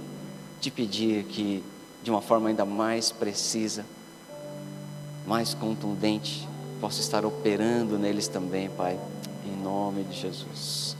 [0.59, 1.63] te pedir que
[2.03, 3.85] de uma forma ainda mais precisa,
[5.25, 6.45] mais contundente,
[6.81, 8.99] possa estar operando neles também, Pai,
[9.61, 10.95] nome de Jesus.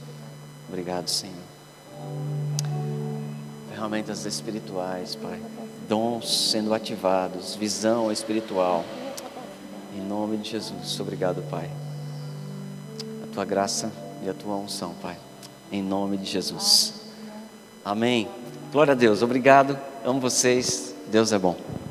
[0.68, 1.34] Obrigado, Senhor.
[3.68, 5.40] Ferramentas espirituais, Pai,
[5.88, 8.84] dons sendo ativados, visão espiritual.
[9.94, 11.70] Em nome de Jesus, obrigado, Pai.
[13.22, 13.92] A tua graça
[14.24, 15.18] e a tua unção, Pai.
[15.70, 16.94] Em nome de Jesus.
[17.84, 18.28] Amém.
[18.70, 19.22] Glória a Deus.
[19.22, 19.78] Obrigado.
[20.04, 20.94] Amo vocês.
[21.10, 21.81] Deus é bom.